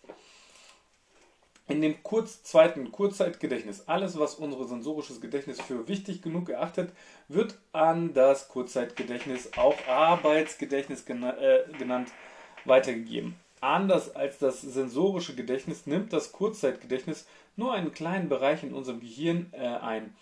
in 1.71 1.80
dem 1.80 2.02
kurz, 2.02 2.42
zweiten 2.42 2.90
Kurzzeitgedächtnis, 2.90 3.85
alles, 3.87 4.19
was 4.19 4.35
unser 4.35 4.64
sensorisches 4.64 5.21
Gedächtnis 5.21 5.61
für 5.61 5.88
wichtig 5.88 6.21
genug 6.21 6.50
erachtet, 6.50 6.90
wird 7.28 7.57
an 7.73 8.12
das 8.12 8.49
Kurzzeitgedächtnis, 8.49 9.50
auch 9.57 9.76
Arbeitsgedächtnis 9.87 11.04
äh, 11.09 11.61
genannt, 11.78 12.11
weitergegeben. 12.64 13.37
Anders 13.61 14.14
als 14.14 14.38
das 14.38 14.61
sensorische 14.61 15.35
Gedächtnis 15.35 15.87
nimmt 15.87 16.12
das 16.12 16.33
Kurzzeitgedächtnis 16.33 17.26
nur 17.57 17.73
einen 17.73 17.92
kleinen 17.92 18.28
Bereich 18.28 18.62
in 18.62 18.75
unserem 18.75 19.00
Gehirn 19.00 19.52
äh, 19.52 19.66
ein. 19.66 20.14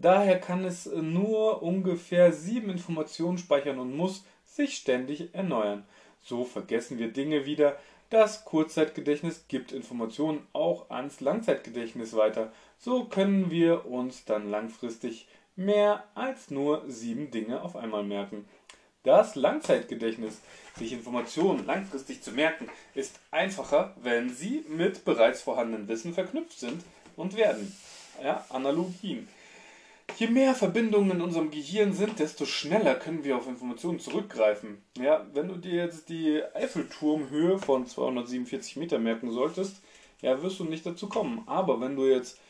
Daher 0.00 0.38
kann 0.38 0.64
es 0.64 0.86
nur 0.86 1.60
ungefähr 1.62 2.32
sieben 2.32 2.70
Informationen 2.70 3.36
speichern 3.36 3.80
und 3.80 3.96
muss 3.96 4.24
sich 4.44 4.76
ständig 4.76 5.34
erneuern. 5.34 5.84
So 6.22 6.44
vergessen 6.44 6.98
wir 6.98 7.12
Dinge 7.12 7.46
wieder, 7.46 7.76
das 8.10 8.44
Kurzzeitgedächtnis 8.44 9.46
gibt 9.48 9.72
Informationen 9.72 10.46
auch 10.52 10.88
ans 10.88 11.20
Langzeitgedächtnis 11.20 12.14
weiter. 12.14 12.52
So 12.78 13.04
können 13.04 13.50
wir 13.50 13.86
uns 13.86 14.24
dann 14.24 14.48
langfristig 14.50 15.26
mehr 15.56 16.04
als 16.14 16.50
nur 16.50 16.84
sieben 16.86 17.32
Dinge 17.32 17.60
auf 17.62 17.74
einmal 17.74 18.04
merken. 18.04 18.48
Das 19.02 19.34
Langzeitgedächtnis, 19.34 20.40
sich 20.76 20.92
Informationen 20.92 21.66
langfristig 21.66 22.22
zu 22.22 22.30
merken, 22.30 22.68
ist 22.94 23.18
einfacher, 23.32 23.94
wenn 24.00 24.30
sie 24.30 24.64
mit 24.68 25.04
bereits 25.04 25.42
vorhandenem 25.42 25.88
Wissen 25.88 26.14
verknüpft 26.14 26.60
sind 26.60 26.84
und 27.16 27.36
werden. 27.36 27.74
Ja, 28.22 28.44
Analogien. 28.48 29.28
Je 30.16 30.26
mehr 30.26 30.54
Verbindungen 30.54 31.12
in 31.12 31.20
unserem 31.20 31.50
Gehirn 31.50 31.92
sind, 31.92 32.18
desto 32.18 32.44
schneller 32.44 32.96
können 32.96 33.22
wir 33.22 33.36
auf 33.36 33.46
Informationen 33.46 34.00
zurückgreifen. 34.00 34.82
Ja, 34.98 35.26
wenn 35.32 35.48
du 35.48 35.56
dir 35.56 35.74
jetzt 35.74 36.08
die 36.08 36.42
Eiffelturmhöhe 36.54 37.58
von 37.58 37.86
247 37.86 38.76
Meter 38.76 38.98
merken 38.98 39.30
solltest, 39.30 39.80
ja, 40.20 40.42
wirst 40.42 40.58
du 40.58 40.64
nicht 40.64 40.84
dazu 40.84 41.08
kommen. 41.08 41.42
Aber 41.46 41.80
wenn 41.80 41.94
du 41.94 42.06
jetzt 42.06 42.40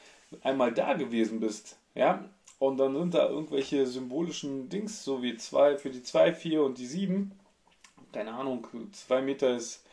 einmal 0.42 0.72
da 0.72 0.94
gewesen 0.94 1.40
bist, 1.40 1.78
ja, 1.94 2.24
und 2.58 2.78
dann 2.78 2.94
sind 2.94 3.14
da 3.14 3.28
irgendwelche 3.28 3.86
symbolischen 3.86 4.68
Dings, 4.68 5.04
so 5.04 5.22
wie 5.22 5.36
2 5.36 5.76
für 5.76 5.90
die 5.90 6.02
2, 6.02 6.32
4 6.32 6.62
und 6.62 6.78
die 6.78 6.86
7, 6.86 7.32
keine 8.12 8.32
Ahnung, 8.32 8.66
2 8.92 9.22
Meter 9.22 9.54
ist 9.54 9.84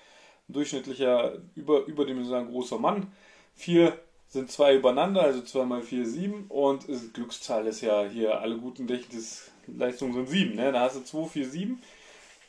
ein 0.48 0.53
durchschnittlicher, 0.53 1.39
über, 1.55 1.86
überdimensionaler 1.86 2.48
großer 2.48 2.79
Mann, 2.79 3.12
4 3.55 4.00
sind 4.27 4.51
zwei 4.51 4.75
übereinander, 4.75 5.22
also 5.22 5.41
2 5.41 5.65
mal 5.65 5.82
4, 5.82 6.05
7 6.05 6.46
und 6.50 6.86
Glückszahl 7.13 7.67
ist 7.67 7.82
ja 7.82 8.03
hier, 8.05 8.41
alle 8.41 8.58
guten 8.58 8.88
Gedächtnisleistungen 8.88 10.13
sind 10.13 10.29
7, 10.29 10.55
ne? 10.55 10.72
da 10.72 10.82
hast 10.82 10.98
du 10.98 11.03
2, 11.03 11.29
4, 11.29 11.50
7 11.50 11.82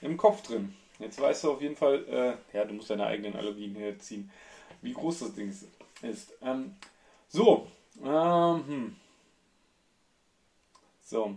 im 0.00 0.16
Kopf 0.16 0.42
drin. 0.42 0.74
Jetzt 0.98 1.20
weißt 1.20 1.44
du 1.44 1.52
auf 1.52 1.60
jeden 1.60 1.76
Fall, 1.76 2.04
äh, 2.08 2.56
ja, 2.56 2.64
du 2.64 2.74
musst 2.74 2.90
deine 2.90 3.06
eigenen 3.06 3.34
Analogien 3.34 3.74
herziehen, 3.74 4.30
wie 4.82 4.92
groß 4.92 5.20
das 5.20 5.34
Ding 5.34 5.50
ist. 6.02 6.32
Ähm, 6.42 6.74
so, 7.28 7.66
ähm, 8.02 8.66
hm. 8.66 8.96
so, 11.02 11.36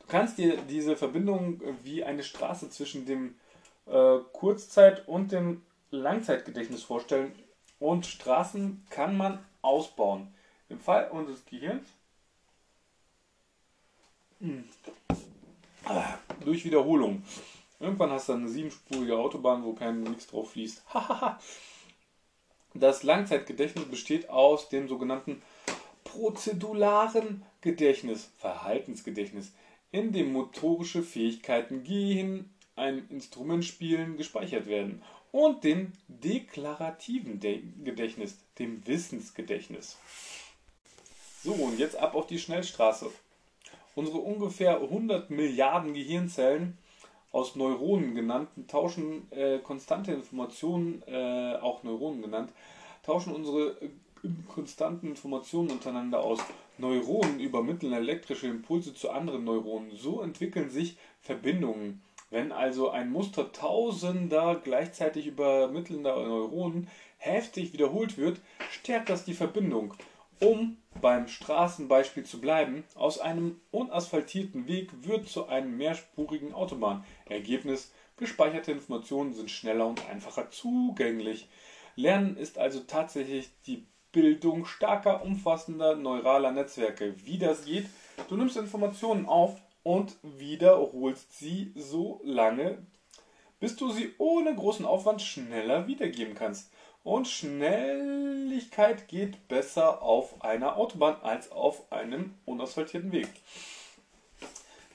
du 0.00 0.06
kannst 0.06 0.38
dir 0.38 0.56
diese 0.68 0.96
Verbindung 0.96 1.60
wie 1.82 2.04
eine 2.04 2.22
Straße 2.22 2.70
zwischen 2.70 3.06
dem 3.06 3.34
äh, 3.86 4.18
Kurzzeit- 4.32 5.06
und 5.08 5.32
dem 5.32 5.62
Langzeitgedächtnis 5.90 6.82
vorstellen. 6.82 7.32
Und 7.80 8.06
Straßen 8.06 8.86
kann 8.90 9.16
man 9.16 9.44
ausbauen. 9.62 10.32
Im 10.68 10.78
Fall 10.78 11.10
unseres 11.10 11.44
Gehirns 11.44 11.88
hm, 14.40 14.64
durch 16.44 16.64
Wiederholung. 16.64 17.22
Irgendwann 17.78 18.10
hast 18.10 18.28
du 18.28 18.34
eine 18.34 18.48
siebenspurige 18.48 19.16
Autobahn, 19.16 19.64
wo 19.64 19.72
kein 19.72 20.02
nichts 20.02 20.26
drauf 20.26 20.52
fließt. 20.52 20.82
das 22.74 23.02
Langzeitgedächtnis 23.02 23.86
besteht 23.86 24.28
aus 24.28 24.68
dem 24.68 24.88
sogenannten 24.88 25.42
prozedularen 26.04 27.42
Gedächtnis, 27.60 28.30
Verhaltensgedächtnis, 28.38 29.52
in 29.92 30.12
dem 30.12 30.32
motorische 30.32 31.02
Fähigkeiten 31.02 31.82
gehen, 31.82 32.54
ein 32.76 33.08
Instrument 33.08 33.64
spielen, 33.64 34.16
gespeichert 34.16 34.66
werden 34.66 35.02
und 35.32 35.64
dem 35.64 35.92
deklarativen 36.08 37.40
Gedächtnis, 37.84 38.36
dem 38.58 38.86
Wissensgedächtnis. 38.86 39.98
So, 41.42 41.52
und 41.52 41.78
jetzt 41.78 41.96
ab 41.96 42.14
auf 42.14 42.26
die 42.26 42.38
Schnellstraße. 42.38 43.10
Unsere 43.94 44.18
ungefähr 44.18 44.80
100 44.80 45.30
Milliarden 45.30 45.94
Gehirnzellen 45.94 46.76
aus 47.32 47.56
Neuronen 47.56 48.14
genannt, 48.14 48.48
tauschen 48.68 49.30
äh, 49.30 49.58
konstante 49.58 50.12
Informationen, 50.12 51.02
äh, 51.06 51.56
auch 51.60 51.82
Neuronen 51.82 52.22
genannt, 52.22 52.50
tauschen 53.04 53.34
unsere 53.34 53.80
äh, 53.80 53.88
konstanten 54.48 55.08
Informationen 55.08 55.70
untereinander 55.70 56.20
aus. 56.20 56.40
Neuronen 56.78 57.40
übermitteln 57.40 57.92
elektrische 57.92 58.48
Impulse 58.48 58.94
zu 58.94 59.10
anderen 59.10 59.44
Neuronen. 59.44 59.96
So 59.96 60.22
entwickeln 60.22 60.70
sich 60.70 60.96
Verbindungen. 61.20 62.02
Wenn 62.30 62.52
also 62.52 62.90
ein 62.90 63.10
Muster 63.10 63.52
tausender 63.52 64.60
gleichzeitig 64.62 65.26
übermittelnder 65.26 66.14
Neuronen 66.14 66.88
heftig 67.18 67.72
wiederholt 67.72 68.16
wird, 68.16 68.40
stärkt 68.70 69.10
das 69.10 69.24
die 69.24 69.34
Verbindung. 69.34 69.94
Um 70.40 70.78
beim 71.02 71.28
Straßenbeispiel 71.28 72.24
zu 72.24 72.40
bleiben, 72.40 72.84
aus 72.94 73.18
einem 73.18 73.60
unasphaltierten 73.72 74.68
Weg 74.68 74.90
wird 75.02 75.28
zu 75.28 75.48
einem 75.48 75.76
mehrspurigen 75.76 76.54
Autobahn. 76.54 77.04
Ergebnis 77.26 77.92
Gespeicherte 78.20 78.70
Informationen 78.72 79.32
sind 79.32 79.50
schneller 79.50 79.86
und 79.86 80.06
einfacher 80.10 80.50
zugänglich. 80.50 81.48
Lernen 81.96 82.36
ist 82.36 82.58
also 82.58 82.80
tatsächlich 82.80 83.50
die 83.66 83.86
Bildung 84.12 84.66
starker, 84.66 85.22
umfassender 85.22 85.96
neuraler 85.96 86.52
Netzwerke. 86.52 87.14
Wie 87.24 87.38
das 87.38 87.64
geht, 87.64 87.86
du 88.28 88.36
nimmst 88.36 88.58
Informationen 88.58 89.24
auf 89.24 89.56
und 89.82 90.16
wiederholst 90.22 91.38
sie 91.38 91.72
so 91.74 92.20
lange, 92.24 92.78
bis 93.60 93.76
du 93.76 93.90
sie 93.90 94.14
ohne 94.18 94.54
großen 94.54 94.84
Aufwand 94.86 95.22
schneller 95.22 95.86
wiedergeben 95.86 96.34
kannst. 96.34 96.70
Und 97.02 97.28
Schnelligkeit 97.28 99.08
geht 99.08 99.48
besser 99.48 100.02
auf 100.02 100.42
einer 100.44 100.76
Autobahn 100.76 101.16
als 101.22 101.50
auf 101.50 101.90
einem 101.90 102.34
unasphaltierten 102.44 103.12
Weg. 103.12 103.28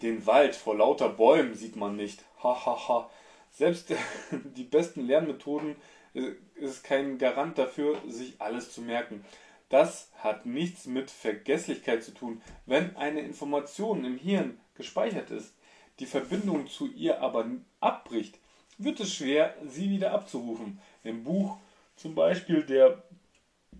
Den 0.01 0.25
Wald 0.27 0.55
vor 0.55 0.75
lauter 0.75 1.09
Bäumen 1.09 1.55
sieht 1.55 1.75
man 1.75 1.95
nicht. 1.95 2.23
Hahaha. 2.43 2.65
Ha, 2.65 2.87
ha. 2.87 3.09
Selbst 3.51 3.91
die 4.31 4.63
besten 4.63 5.07
Lernmethoden 5.07 5.75
äh, 6.13 6.31
ist 6.55 6.83
kein 6.83 7.17
Garant 7.17 7.57
dafür, 7.57 7.97
sich 8.07 8.39
alles 8.39 8.71
zu 8.71 8.81
merken. 8.81 9.25
Das 9.69 10.11
hat 10.19 10.45
nichts 10.45 10.85
mit 10.85 11.09
Vergesslichkeit 11.09 12.03
zu 12.03 12.13
tun. 12.13 12.41
Wenn 12.65 12.95
eine 12.97 13.21
Information 13.21 14.05
im 14.05 14.17
Hirn 14.17 14.59
gespeichert 14.75 15.31
ist, 15.31 15.55
die 15.99 16.05
Verbindung 16.05 16.67
zu 16.67 16.87
ihr 16.87 17.21
aber 17.21 17.45
abbricht, 17.79 18.39
wird 18.77 18.99
es 18.99 19.13
schwer, 19.13 19.55
sie 19.65 19.89
wieder 19.89 20.11
abzurufen. 20.11 20.79
Im 21.03 21.23
Buch 21.23 21.57
zum 21.95 22.15
Beispiel 22.15 22.63
der 22.63 23.03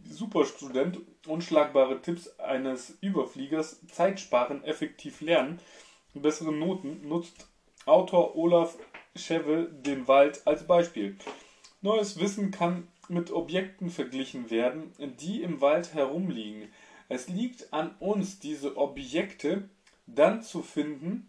Superstudent 0.10 1.00
Unschlagbare 1.28 2.02
Tipps 2.02 2.40
eines 2.40 2.98
Überfliegers 3.02 3.86
Zeit 3.88 4.20
sparen, 4.20 4.64
effektiv 4.64 5.22
lernen, 5.22 5.60
bessere 6.14 6.54
Noten 6.54 7.08
nutzt 7.08 7.48
Autor 7.86 8.36
Olaf 8.36 8.78
Schewe 9.16 9.70
den 9.72 10.08
Wald 10.08 10.46
als 10.46 10.68
Beispiel. 10.68 11.18
Neues 11.82 12.20
Wissen 12.20 12.52
kann 12.52 12.88
mit 13.10 13.32
Objekten 13.32 13.90
verglichen 13.90 14.50
werden, 14.50 14.94
die 15.20 15.42
im 15.42 15.62
Wald 15.62 15.94
herumliegen. 15.94 16.72
Es 17.10 17.28
liegt 17.28 17.72
an 17.74 17.96
uns, 18.00 18.40
diese 18.40 18.78
Objekte 18.78 19.70
dann 20.08 20.42
zu 20.42 20.62
finden, 20.62 21.28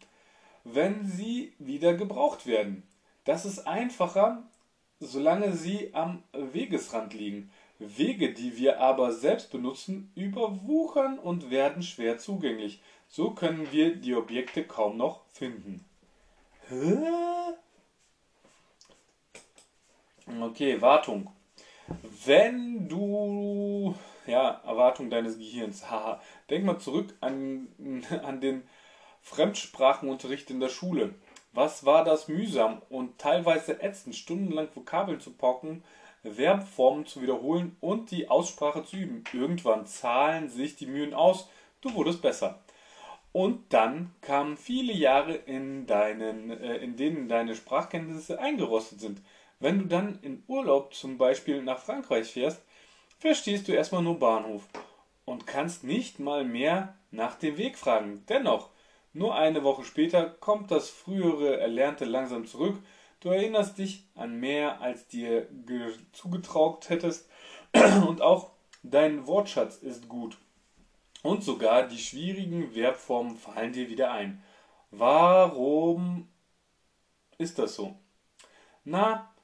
wenn 0.65 1.07
sie 1.07 1.55
wieder 1.59 1.95
gebraucht 1.95 2.47
werden. 2.47 2.83
Das 3.25 3.45
ist 3.45 3.67
einfacher, 3.67 4.43
solange 5.01 5.53
sie 5.53 5.95
am 5.95 6.23
Wegesrand 6.33 7.15
liegen. 7.15 7.51
Wege, 7.79 8.33
die 8.33 8.57
wir 8.57 8.81
aber 8.81 9.13
selbst 9.13 9.51
benutzen, 9.51 10.11
überwuchern 10.15 11.19
und 11.19 11.51
werden 11.51 11.83
schwer 11.83 12.19
zugänglich. 12.19 12.81
So 13.09 13.31
können 13.31 13.71
wir 13.71 13.97
die 13.97 14.15
Objekte 14.15 14.65
kaum 14.65 14.97
noch 14.97 15.27
finden. 15.29 15.85
Hä? 16.69 16.97
Okay, 20.41 20.81
Wartung. 20.81 21.31
Wenn 22.25 22.89
du, 22.89 23.95
ja, 24.27 24.61
Erwartung 24.65 25.11
deines 25.11 25.39
Gehirns, 25.39 25.91
haha, 25.91 26.21
denk 26.51 26.65
mal 26.65 26.79
zurück 26.79 27.15
an, 27.21 27.69
an 28.23 28.41
den 28.41 28.63
Fremdsprachenunterricht 29.23 30.51
in 30.51 30.61
der 30.61 30.69
Schule. 30.69 31.15
Was 31.53 31.87
war 31.87 32.05
das 32.05 32.29
mühsam 32.29 32.83
und 32.91 33.19
teilweise 33.19 33.83
ätzend, 33.83 34.15
stundenlang 34.15 34.69
Vokabeln 34.75 35.21
zu 35.21 35.33
pocken, 35.33 35.83
Verbformen 36.35 37.07
zu 37.07 37.23
wiederholen 37.23 37.77
und 37.81 38.11
die 38.11 38.29
Aussprache 38.29 38.85
zu 38.85 38.97
üben. 38.97 39.25
Irgendwann 39.33 39.87
zahlen 39.87 40.49
sich 40.49 40.77
die 40.77 40.87
Mühen 40.87 41.15
aus, 41.15 41.49
du 41.81 41.95
wurdest 41.95 42.23
besser. 42.23 42.61
Und 43.33 43.73
dann 43.73 44.15
kamen 44.23 44.57
viele 44.57 44.93
Jahre, 44.93 45.35
in, 45.35 45.87
deinen, 45.87 46.51
äh, 46.51 46.77
in 46.79 46.97
denen 46.97 47.29
deine 47.29 47.55
Sprachkenntnisse 47.55 48.39
eingerostet 48.39 49.01
sind. 49.01 49.21
Wenn 49.61 49.79
du 49.79 49.85
dann 49.87 50.19
in 50.23 50.43
Urlaub 50.49 50.95
zum 50.95 51.19
Beispiel 51.19 51.63
nach 51.63 51.79
Frankreich 51.79 52.33
fährst, 52.33 52.63
verstehst 53.19 53.69
du 53.69 53.73
erstmal 53.73 54.03
nur 54.03 54.19
Bahnhof 54.19 54.67
und 55.25 55.47
kannst 55.47 55.85
nicht 55.85 56.19
mal 56.19 56.45
mehr 56.45 56.97
nach 57.11 57.37
dem 57.37 57.57
Weg 57.57 57.79
fragen. 57.79 58.25
Dennoch, 58.29 58.71
nur 59.13 59.35
eine 59.35 59.65
Woche 59.65 59.85
später 59.85 60.29
kommt 60.29 60.71
das 60.71 60.91
frühere 60.91 61.59
Erlernte 61.59 62.05
langsam 62.05 62.47
zurück. 62.47 62.77
Du 63.21 63.31
erinnerst 63.31 63.79
dich 63.79 64.05
an 64.15 64.39
mehr, 64.39 64.81
als 64.81 65.09
dir 65.09 65.49
zugetraut 66.13 66.91
hättest 66.91 67.29
und 68.07 68.21
auch 68.21 68.53
dein 68.83 69.27
Wortschatz 69.27 69.77
ist 69.79 70.09
gut. 70.09 70.37
Und 71.23 71.43
sogar 71.43 71.89
die 71.89 71.99
schwierigen 71.99 72.73
Verbformen 72.73 73.37
fallen 73.37 73.73
dir 73.73 73.89
wieder 73.89 74.13
ein. 74.13 74.43
Warum 74.91 76.29
ist 77.39 77.59
das 77.59 77.75
so? 77.75 77.99
Na, 78.85 79.35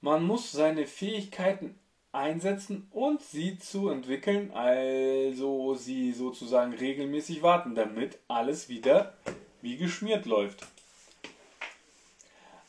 man 0.00 0.22
muss 0.24 0.52
seine 0.52 0.86
Fähigkeiten 0.86 1.78
einsetzen 2.12 2.86
und 2.90 3.22
sie 3.22 3.58
zu 3.58 3.88
entwickeln, 3.88 4.50
also 4.52 5.74
sie 5.74 6.12
sozusagen 6.12 6.74
regelmäßig 6.74 7.42
warten, 7.42 7.74
damit 7.74 8.18
alles 8.28 8.68
wieder 8.68 9.14
wie 9.62 9.76
geschmiert 9.76 10.26
läuft. 10.26 10.66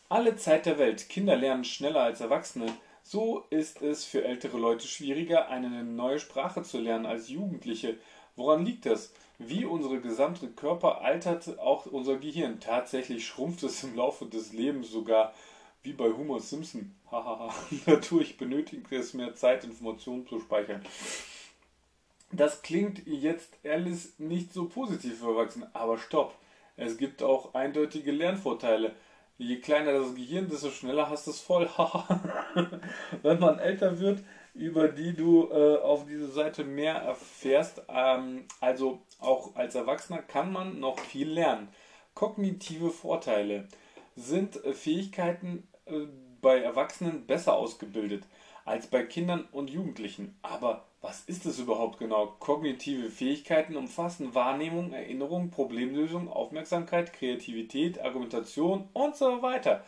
Alle 0.08 0.36
Zeit 0.38 0.66
der 0.66 0.78
Welt. 0.78 1.10
Kinder 1.10 1.36
lernen 1.36 1.66
schneller 1.66 2.02
als 2.02 2.22
Erwachsene. 2.22 2.68
So 3.04 3.46
ist 3.50 3.82
es 3.82 4.06
für 4.06 4.24
ältere 4.24 4.58
Leute 4.58 4.88
schwieriger, 4.88 5.50
eine 5.50 5.84
neue 5.84 6.20
Sprache 6.20 6.64
zu 6.64 6.80
lernen 6.80 7.06
als 7.06 7.30
Jugendliche. 7.30 7.98
Woran 8.36 8.66
liegt 8.66 8.86
das? 8.86 9.12
Wie 9.40 9.66
unsere 9.66 10.00
gesamte 10.00 10.48
Körper 10.48 11.02
altert 11.02 11.60
auch 11.60 11.86
unser 11.88 12.18
Gehirn. 12.18 12.60
Tatsächlich 12.60 13.26
schrumpft 13.26 13.64
es 13.64 13.84
im 13.84 13.96
Laufe 13.96 14.26
des 14.26 14.54
Lebens 14.54 14.90
sogar 14.92 15.34
wie 15.82 15.94
bei 15.94 16.12
Homer 16.14 16.40
Simpson. 16.40 16.96
Hahaha. 17.14 17.54
Dadurch 17.86 18.38
benötigt 18.38 18.92
es 18.92 19.14
mehr 19.14 19.36
Zeit, 19.36 19.64
Informationen 19.64 20.28
zu 20.28 20.40
speichern. 20.40 20.82
Das 22.32 22.64
klingt 22.64 23.06
jetzt 23.06 23.54
ehrlich 23.62 24.18
nicht 24.18 24.52
so 24.52 24.66
positiv 24.68 25.20
für 25.20 25.30
Erwachsene, 25.30 25.70
aber 25.74 26.00
stopp. 26.00 26.36
Es 26.76 26.98
gibt 26.98 27.22
auch 27.22 27.54
eindeutige 27.54 28.12
Lernvorteile. 28.12 28.96
Je 29.38 29.58
kleiner 29.58 29.94
das 29.94 30.16
Gehirn, 30.16 30.50
desto 30.50 30.72
schneller 30.72 31.10
hast 31.10 31.28
du 31.28 31.32
es 31.32 31.40
voll. 31.40 31.70
Wenn 33.22 33.40
man 33.40 33.60
älter 33.60 34.00
wird, 34.00 34.24
über 34.56 34.88
die 34.88 35.14
du 35.14 35.50
äh, 35.52 35.78
auf 35.78 36.06
dieser 36.06 36.30
Seite 36.30 36.64
mehr 36.64 36.96
erfährst, 36.96 37.84
ähm, 37.88 38.46
also 38.60 39.02
auch 39.20 39.56
als 39.56 39.76
Erwachsener, 39.76 40.20
kann 40.24 40.52
man 40.52 40.80
noch 40.80 41.00
viel 41.00 41.30
lernen. 41.30 41.68
Kognitive 42.14 42.90
Vorteile 42.90 43.68
sind 44.16 44.64
äh, 44.64 44.74
Fähigkeiten, 44.74 45.68
äh, 45.86 46.06
bei 46.44 46.60
Erwachsenen 46.60 47.26
besser 47.26 47.56
ausgebildet 47.56 48.26
als 48.66 48.88
bei 48.88 49.04
Kindern 49.04 49.48
und 49.52 49.72
Jugendlichen. 49.72 50.38
Aber 50.44 50.86
was 51.02 51.22
ist 51.22 51.46
es 51.46 51.60
überhaupt 51.60 51.98
genau? 51.98 52.28
Kognitive 52.40 53.10
Fähigkeiten 53.10 53.76
umfassen 53.76 54.36
Wahrnehmung, 54.36 54.94
Erinnerung, 54.94 55.50
Problemlösung, 55.50 56.30
Aufmerksamkeit, 56.30 57.12
Kreativität, 57.12 58.00
Argumentation 58.00 58.88
und 58.94 59.16
so 59.16 59.42
weiter. 59.42 59.84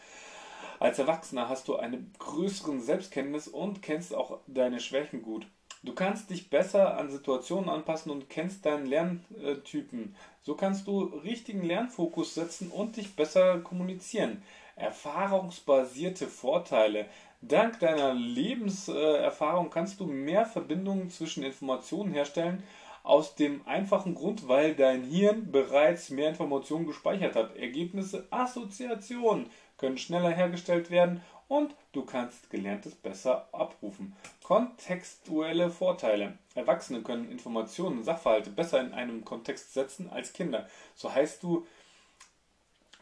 Als 0.79 0.99
Erwachsener 0.99 1.47
hast 1.47 1.67
du 1.67 1.77
eine 1.77 2.03
größere 2.19 2.79
Selbstkenntnis 2.79 3.47
und 3.47 3.81
kennst 3.81 4.13
auch 4.13 4.39
deine 4.47 4.79
Schwächen 4.79 5.21
gut. 5.21 5.47
Du 5.83 5.93
kannst 5.93 6.31
dich 6.31 6.49
besser 6.49 6.97
an 6.97 7.11
Situationen 7.11 7.69
anpassen 7.69 8.11
und 8.11 8.29
kennst 8.29 8.65
deinen 8.65 8.87
Lerntypen. 8.87 10.15
So 10.41 10.55
kannst 10.55 10.87
du 10.87 11.03
richtigen 11.03 11.63
Lernfokus 11.63 12.33
setzen 12.33 12.71
und 12.71 12.97
dich 12.97 13.15
besser 13.15 13.59
kommunizieren 13.59 14.41
erfahrungsbasierte 14.75 16.27
Vorteile. 16.27 17.07
Dank 17.41 17.79
deiner 17.79 18.13
Lebenserfahrung 18.13 19.69
kannst 19.69 19.99
du 19.99 20.05
mehr 20.05 20.45
Verbindungen 20.45 21.09
zwischen 21.09 21.43
Informationen 21.43 22.13
herstellen, 22.13 22.63
aus 23.05 23.35
dem 23.35 23.61
einfachen 23.67 24.15
Grund, 24.15 24.47
weil 24.47 24.73
dein 24.73 25.03
Hirn 25.03 25.51
bereits 25.51 26.09
mehr 26.09 26.29
Informationen 26.29 26.87
gespeichert 26.87 27.35
hat. 27.35 27.55
Ergebnisse, 27.55 28.27
Assoziationen 28.31 29.49
können 29.77 29.99
schneller 29.99 30.31
hergestellt 30.31 30.89
werden 30.89 31.21
und 31.47 31.75
du 31.91 32.03
kannst 32.03 32.49
Gelerntes 32.49 32.95
besser 32.95 33.47
abrufen. 33.51 34.15
Kontextuelle 34.43 35.69
Vorteile. 35.69 36.39
Erwachsene 36.55 37.03
können 37.03 37.29
Informationen 37.29 37.99
und 37.99 38.03
Sachverhalte 38.03 38.49
besser 38.49 38.81
in 38.81 38.93
einem 38.93 39.23
Kontext 39.23 39.73
setzen 39.73 40.09
als 40.09 40.33
Kinder. 40.33 40.67
So 40.95 41.13
heißt 41.13 41.43
du 41.43 41.67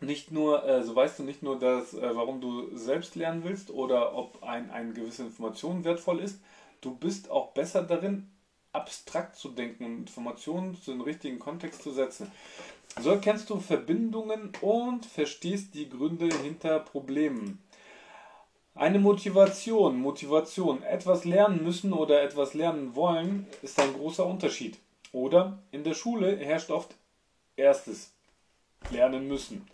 nicht 0.05 0.31
nur, 0.31 0.65
äh, 0.65 0.83
so 0.83 0.95
weißt 0.95 1.19
du 1.19 1.23
nicht 1.23 1.43
nur, 1.43 1.59
dass, 1.59 1.93
äh, 1.93 2.15
warum 2.15 2.41
du 2.41 2.75
selbst 2.75 3.15
lernen 3.15 3.43
willst 3.43 3.69
oder 3.71 4.15
ob 4.15 4.43
ein, 4.43 4.71
eine 4.71 4.93
gewisse 4.93 5.23
Information 5.23 5.83
wertvoll 5.83 6.19
ist, 6.19 6.39
du 6.81 6.95
bist 6.95 7.29
auch 7.29 7.51
besser 7.51 7.83
darin, 7.83 8.29
abstrakt 8.71 9.35
zu 9.35 9.49
denken 9.49 9.85
und 9.85 9.97
Informationen 9.99 10.75
zu 10.75 10.91
den 10.91 11.01
richtigen 11.01 11.39
Kontext 11.39 11.83
zu 11.83 11.91
setzen. 11.91 12.31
So 12.99 13.11
erkennst 13.11 13.49
du 13.49 13.59
Verbindungen 13.59 14.51
und 14.61 15.05
verstehst 15.05 15.73
die 15.73 15.89
Gründe 15.89 16.29
hinter 16.43 16.79
Problemen. 16.79 17.63
Eine 18.75 18.97
Motivation, 18.97 19.99
Motivation, 19.99 20.81
etwas 20.81 21.25
lernen 21.25 21.63
müssen 21.63 21.93
oder 21.93 22.23
etwas 22.23 22.55
lernen 22.55 22.95
wollen, 22.95 23.45
ist 23.61 23.79
ein 23.79 23.93
großer 23.93 24.25
Unterschied. 24.25 24.79
Oder 25.11 25.59
in 25.71 25.83
der 25.83 25.93
Schule 25.93 26.35
herrscht 26.37 26.71
oft 26.71 26.95
erstes 27.55 28.11
lernen 28.89 29.27
müssen. 29.27 29.67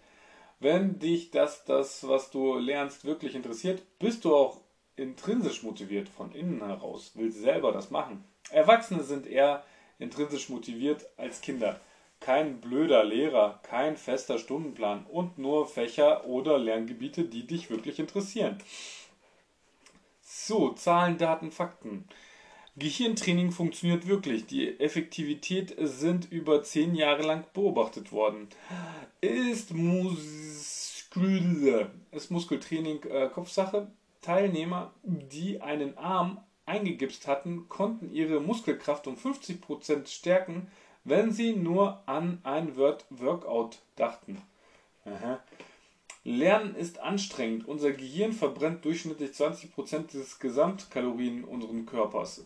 Wenn 0.60 1.00
dich 1.00 1.32
das, 1.32 1.63
das, 1.63 2.08
was 2.08 2.32
du 2.32 2.58
lernst, 2.58 3.06
wirklich 3.06 3.34
interessiert, 3.34 3.82
bist 3.98 4.26
du 4.26 4.36
auch 4.36 4.60
intrinsisch 4.98 5.63
motiviert 5.63 6.10
von 6.10 6.34
innen 6.34 6.65
heraus, 6.65 7.12
willst 7.15 7.39
selber 7.39 7.72
das 7.72 7.91
machen. 7.91 8.26
Erwachsene 8.52 9.04
sind 9.04 9.26
eher 9.26 9.63
intrinsisch 10.00 10.50
motiviert 10.50 11.06
als 11.15 11.39
Kinder. 11.39 11.80
Kein 12.19 12.60
blöder 12.60 13.06
Lehrer, 13.06 13.62
kein 13.63 13.95
fester 13.95 14.38
Stundenplan 14.38 15.06
und 15.06 15.38
nur 15.38 15.65
Fächer 15.65 16.26
oder 16.26 16.58
Lerngebiete, 16.58 17.24
die 17.24 17.48
dich 17.48 17.69
wirklich 17.69 17.98
interessieren. 17.98 18.58
So, 20.22 20.74
Zahlen, 20.74 21.17
Daten, 21.17 21.52
Fakten. 21.52 22.10
Gehirntraining 22.80 23.52
funktioniert 23.52 24.08
wirklich. 24.08 24.46
Die 24.46 24.80
Effektivität 24.80 25.76
sind 25.80 26.32
über 26.32 26.63
zehn 26.63 26.96
Jahre 26.96 27.24
lang 27.24 27.46
beobachtet 27.54 28.12
worden. 28.12 28.48
Ist, 29.22 29.74
Muskel, 29.74 30.72
ist 32.12 32.32
Muskeltraining 32.32 33.04
äh, 33.04 33.30
Kopfsache? 33.34 33.92
Teilnehmer, 34.22 34.94
die 35.04 35.62
einen 35.62 35.98
Arm 35.98 36.39
eingegipst 36.65 37.28
hatten, 37.28 37.68
konnten 37.68 38.12
ihre 38.13 38.39
Muskelkraft 38.39 39.08
um 39.08 39.15
50% 39.15 40.08
stärken, 40.08 40.68
wenn 41.04 41.32
sie 41.32 41.54
nur 41.54 42.04
an 42.08 42.39
ein 42.44 42.78
Workout 42.78 43.80
dachten. 43.96 44.42
Aha. 45.06 45.42
Lernen 46.24 46.76
ist 46.76 47.00
anstrengend. 47.00 47.68
Unser 47.68 47.92
Gehirn 47.92 48.34
verbrennt 48.34 48.86
durchschnittlich 48.86 49.32
20% 49.32 50.12
des 50.12 50.39
Gesamtkalorien 50.39 51.44
unseres 51.44 51.86
Körpers. 51.86 52.46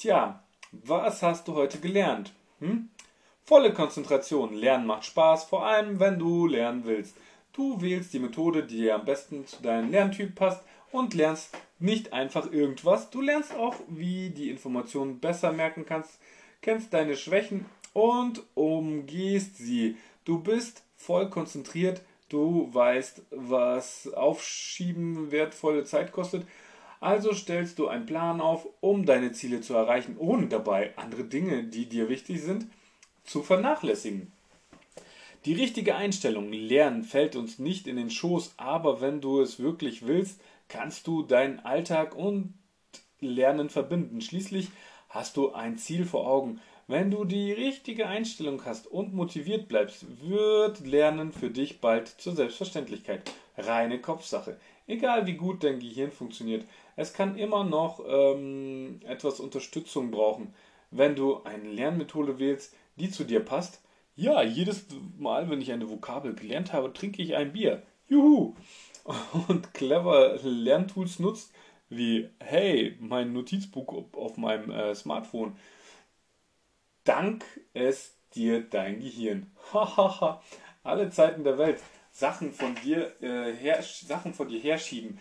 Tja, 0.00 0.42
was 0.72 1.22
hast 1.22 1.46
du 1.46 1.54
heute 1.54 1.78
gelernt? 1.78 2.32
Hm? 2.60 2.88
Volle 3.44 3.74
Konzentration. 3.74 4.54
Lernen 4.54 4.86
macht 4.86 5.04
Spaß, 5.04 5.44
vor 5.44 5.66
allem 5.66 6.00
wenn 6.00 6.18
du 6.18 6.46
lernen 6.46 6.86
willst. 6.86 7.18
Du 7.52 7.82
wählst 7.82 8.14
die 8.14 8.18
Methode, 8.18 8.62
die 8.62 8.78
dir 8.78 8.94
am 8.94 9.04
besten 9.04 9.46
zu 9.46 9.60
deinem 9.60 9.90
Lerntyp 9.90 10.34
passt 10.34 10.64
und 10.90 11.12
lernst 11.12 11.54
nicht 11.78 12.14
einfach 12.14 12.50
irgendwas. 12.50 13.10
Du 13.10 13.20
lernst 13.20 13.54
auch, 13.54 13.74
wie 13.88 14.30
die 14.30 14.48
Informationen 14.48 15.20
besser 15.20 15.52
merken 15.52 15.84
kannst, 15.84 16.18
kennst 16.62 16.94
deine 16.94 17.14
Schwächen 17.14 17.66
und 17.92 18.42
umgehst 18.54 19.58
sie. 19.58 19.98
Du 20.24 20.38
bist 20.38 20.82
voll 20.96 21.28
konzentriert, 21.28 22.00
du 22.30 22.72
weißt, 22.72 23.20
was 23.32 24.10
Aufschieben 24.14 25.30
wertvolle 25.30 25.84
Zeit 25.84 26.10
kostet. 26.12 26.46
Also 27.00 27.32
stellst 27.32 27.78
du 27.78 27.88
einen 27.88 28.04
Plan 28.04 28.40
auf, 28.42 28.68
um 28.80 29.06
deine 29.06 29.32
Ziele 29.32 29.62
zu 29.62 29.74
erreichen, 29.74 30.16
ohne 30.18 30.48
dabei 30.48 30.96
andere 30.96 31.24
Dinge, 31.24 31.64
die 31.64 31.86
dir 31.86 32.10
wichtig 32.10 32.42
sind, 32.42 32.66
zu 33.24 33.42
vernachlässigen. 33.42 34.30
Die 35.46 35.54
richtige 35.54 35.96
Einstellung, 35.96 36.52
Lernen 36.52 37.02
fällt 37.02 37.34
uns 37.34 37.58
nicht 37.58 37.86
in 37.86 37.96
den 37.96 38.10
Schoß, 38.10 38.52
aber 38.58 39.00
wenn 39.00 39.22
du 39.22 39.40
es 39.40 39.58
wirklich 39.58 40.06
willst, 40.06 40.38
kannst 40.68 41.06
du 41.06 41.22
deinen 41.22 41.60
Alltag 41.60 42.14
und 42.14 42.52
Lernen 43.20 43.70
verbinden. 43.70 44.20
Schließlich 44.20 44.68
hast 45.08 45.38
du 45.38 45.52
ein 45.52 45.78
Ziel 45.78 46.04
vor 46.04 46.26
Augen. 46.26 46.60
Wenn 46.86 47.10
du 47.10 47.24
die 47.24 47.52
richtige 47.52 48.08
Einstellung 48.08 48.64
hast 48.66 48.86
und 48.86 49.14
motiviert 49.14 49.68
bleibst, 49.68 50.04
wird 50.28 50.80
Lernen 50.80 51.32
für 51.32 51.48
dich 51.48 51.80
bald 51.80 52.08
zur 52.08 52.34
Selbstverständlichkeit. 52.34 53.30
Reine 53.56 54.00
Kopfsache. 54.00 54.58
Egal 54.86 55.26
wie 55.26 55.34
gut 55.34 55.62
dein 55.62 55.78
Gehirn 55.78 56.10
funktioniert, 56.10 56.64
es 57.00 57.14
kann 57.14 57.36
immer 57.36 57.64
noch 57.64 58.04
ähm, 58.06 59.00
etwas 59.06 59.40
Unterstützung 59.40 60.10
brauchen. 60.10 60.52
Wenn 60.90 61.16
du 61.16 61.42
eine 61.44 61.66
Lernmethode 61.70 62.38
wählst, 62.38 62.74
die 62.96 63.10
zu 63.10 63.24
dir 63.24 63.40
passt, 63.40 63.80
ja, 64.16 64.42
jedes 64.42 64.86
Mal, 65.18 65.48
wenn 65.48 65.62
ich 65.62 65.72
eine 65.72 65.88
Vokabel 65.88 66.34
gelernt 66.34 66.74
habe, 66.74 66.92
trinke 66.92 67.22
ich 67.22 67.36
ein 67.36 67.54
Bier. 67.54 67.82
Juhu! 68.06 68.54
Und 69.48 69.72
clever 69.72 70.36
Lerntools 70.42 71.20
nutzt, 71.20 71.54
wie, 71.88 72.28
hey, 72.38 72.98
mein 73.00 73.32
Notizbuch 73.32 74.04
auf 74.12 74.36
meinem 74.36 74.70
äh, 74.70 74.94
Smartphone. 74.94 75.56
Dank 77.04 77.46
es 77.72 78.14
dir 78.34 78.60
dein 78.60 79.00
Gehirn. 79.00 79.50
Hahaha. 79.72 80.42
Alle 80.82 81.08
Zeiten 81.08 81.44
der 81.44 81.56
Welt. 81.56 81.80
Sachen 82.12 82.52
von 82.52 82.74
dir, 82.84 83.10
äh, 83.22 83.54
her, 83.54 83.82
Sachen 83.82 84.34
von 84.34 84.48
dir 84.48 84.60
herschieben. 84.60 85.18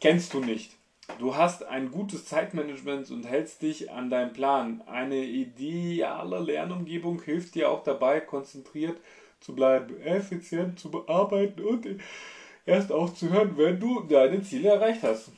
Kennst 0.00 0.32
du 0.32 0.40
nicht. 0.40 0.76
Du 1.18 1.36
hast 1.36 1.64
ein 1.64 1.90
gutes 1.90 2.24
Zeitmanagement 2.24 3.10
und 3.10 3.26
hältst 3.26 3.60
dich 3.60 3.90
an 3.90 4.08
deinen 4.08 4.32
Plan. 4.32 4.82
Eine 4.86 5.22
ideale 5.22 6.40
Lernumgebung 6.40 7.20
hilft 7.20 7.54
dir 7.54 7.70
auch 7.70 7.82
dabei, 7.82 8.20
konzentriert 8.20 8.98
zu 9.40 9.54
bleiben, 9.54 10.00
effizient 10.00 10.78
zu 10.78 10.90
bearbeiten 10.90 11.62
und 11.62 11.86
erst 12.64 12.92
aufzuhören, 12.92 13.58
wenn 13.58 13.78
du 13.78 14.00
deine 14.00 14.42
Ziele 14.42 14.70
erreicht 14.70 15.02
hast. 15.02 15.32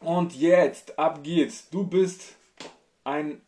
Und 0.00 0.34
jetzt, 0.34 0.98
ab 0.98 1.22
geht's. 1.22 1.68
Du 1.68 1.86
bist 1.86 2.36
ein 3.04 3.42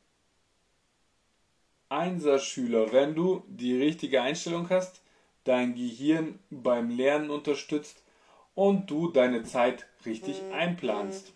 Einserschüler, 1.89 2.93
wenn 2.93 3.15
du 3.15 3.45
die 3.49 3.79
richtige 3.79 4.21
Einstellung 4.21 4.69
hast, 4.69 5.01
dein 5.45 5.75
Gehirn 5.75 6.39
beim 6.51 6.91
Lernen 6.91 7.31
unterstützt 7.31 8.03
und 8.55 8.91
du 8.91 9.11
deine 9.11 9.45
Zeit 9.45 9.87
richtig 10.05 10.43
einplanst. 10.53 11.33